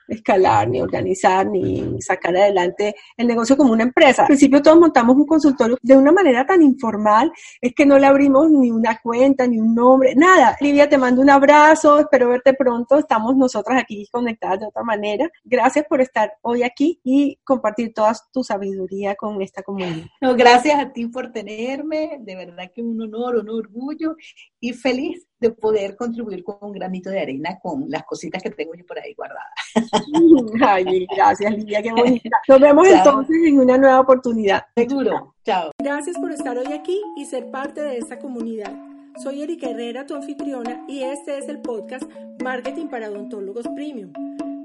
escalar, 0.10 0.68
ni 0.68 0.82
organizar, 0.82 1.48
ni 1.48 2.02
sacar 2.02 2.36
adelante 2.36 2.96
el 3.18 3.28
negocio 3.28 3.56
como 3.56 3.74
una 3.74 3.84
empresa. 3.84 4.24
Al 4.24 4.28
principio 4.28 4.62
todos 4.62 4.80
montamos 4.80 5.16
un 5.16 5.26
consultorio 5.26 5.78
de 5.82 5.98
una 5.98 6.12
manera 6.12 6.46
tan 6.46 6.62
informal, 6.62 7.32
es 7.62 7.74
que 7.74 7.86
no 7.86 7.98
le 7.98 8.08
abrimos 8.08 8.50
ni 8.50 8.72
una 8.72 9.00
cuenta, 9.02 9.48
ni 9.48 9.60
un 9.60 9.74
nombre, 9.74 10.16
nada. 10.16 10.58
Livia, 10.60 10.90
te 10.90 10.98
mando 10.98 11.22
un 11.22 11.30
abrazo, 11.30 12.00
espero 12.00 12.30
verte 12.30 12.54
pronto, 12.54 12.98
estamos 12.98 13.36
nosotras 13.36 13.82
aquí 13.82 14.08
conectadas 14.12 14.60
de 14.62 14.68
otra 14.68 14.84
manera. 14.84 15.30
Gracias 15.44 15.86
por 15.88 16.02
estar 16.02 16.34
hoy 16.42 16.64
aquí 16.64 17.00
y 17.04 17.38
compartir 17.44 17.94
toda 17.94 18.14
tu 18.32 18.44
sabiduría 18.44 19.16
con 19.16 19.42
esta 19.42 19.64
comunidad. 19.64 20.08
No, 20.22 20.36
gracias 20.36 20.80
a 20.80 20.92
ti 20.92 21.08
por 21.08 21.32
tenerme, 21.32 22.18
de 22.22 22.36
verdad 22.36 22.72
que 22.74 22.82
un 22.82 23.02
honor, 23.02 23.38
un 23.38 23.50
orgullo 23.50 24.16
y 24.60 24.74
feliz 24.74 25.29
de 25.40 25.52
poder 25.52 25.96
contribuir 25.96 26.44
con 26.44 26.58
un 26.62 26.72
granito 26.72 27.10
de 27.10 27.22
arena 27.22 27.60
con 27.62 27.86
las 27.90 28.04
cositas 28.04 28.44
que 28.44 28.50
tengo 28.50 28.74
yo 28.76 28.86
por 28.86 29.00
ahí 29.00 29.14
guardadas. 29.14 29.50
Ay, 30.62 31.08
gracias, 31.16 31.52
Lidia, 31.58 31.82
qué 31.82 31.92
bonita. 31.96 32.42
Nos 32.48 32.60
vemos 32.60 32.88
entonces 32.88 33.38
en 33.46 33.60
una 33.60 33.78
nueva 33.78 34.00
oportunidad. 34.02 34.66
Seguro. 34.76 35.36
Chao. 35.46 35.72
Gracias 35.80 36.18
por 36.18 36.32
estar 36.32 36.58
hoy 36.58 36.74
aquí 36.74 37.02
y 37.16 37.26
ser 37.26 37.50
parte 37.52 37.82
de 37.82 37.98
esta 37.98 38.20
comunidad. 38.20 38.74
Soy 39.18 39.42
Erika 39.42 39.70
Herrera, 39.70 40.06
tu 40.06 40.16
anfitriona, 40.16 40.86
y 40.88 41.04
este 41.04 41.38
es 41.38 41.50
el 41.50 41.60
podcast 41.60 42.10
Marketing 42.42 42.88
para 42.88 43.10
Odontólogos 43.10 43.68
Premium. 43.76 44.14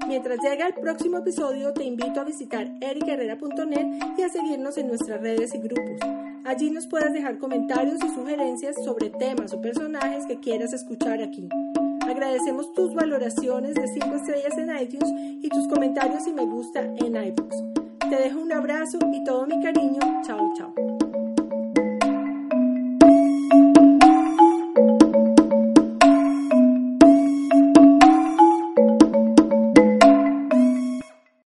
Mientras 0.07 0.37
llega 0.39 0.67
el 0.67 0.73
próximo 0.75 1.17
episodio, 1.17 1.73
te 1.73 1.83
invito 1.83 2.21
a 2.21 2.23
visitar 2.23 2.71
ericherrera.net 2.79 3.87
y 4.17 4.21
a 4.21 4.29
seguirnos 4.29 4.77
en 4.77 4.87
nuestras 4.87 5.19
redes 5.19 5.53
y 5.55 5.57
grupos. 5.57 6.14
Allí 6.45 6.69
nos 6.69 6.85
puedes 6.85 7.11
dejar 7.11 7.39
comentarios 7.39 7.97
y 8.03 8.09
sugerencias 8.13 8.75
sobre 8.85 9.09
temas 9.09 9.51
o 9.51 9.61
personajes 9.61 10.27
que 10.27 10.39
quieras 10.39 10.73
escuchar 10.73 11.19
aquí. 11.19 11.49
Agradecemos 12.07 12.71
tus 12.73 12.93
valoraciones 12.93 13.73
de 13.73 13.87
5 13.87 14.15
estrellas 14.15 14.55
en 14.59 14.77
iTunes 14.79 15.11
y 15.43 15.49
tus 15.49 15.67
comentarios 15.67 16.27
y 16.27 16.33
me 16.33 16.45
gusta 16.45 16.81
en 16.81 17.15
iBooks. 17.15 17.63
Te 18.11 18.15
dejo 18.15 18.41
un 18.41 18.51
abrazo 18.51 18.99
y 19.11 19.23
todo 19.23 19.47
mi 19.47 19.59
cariño. 19.59 19.99
Chao, 20.23 20.53
chao. 20.55 20.94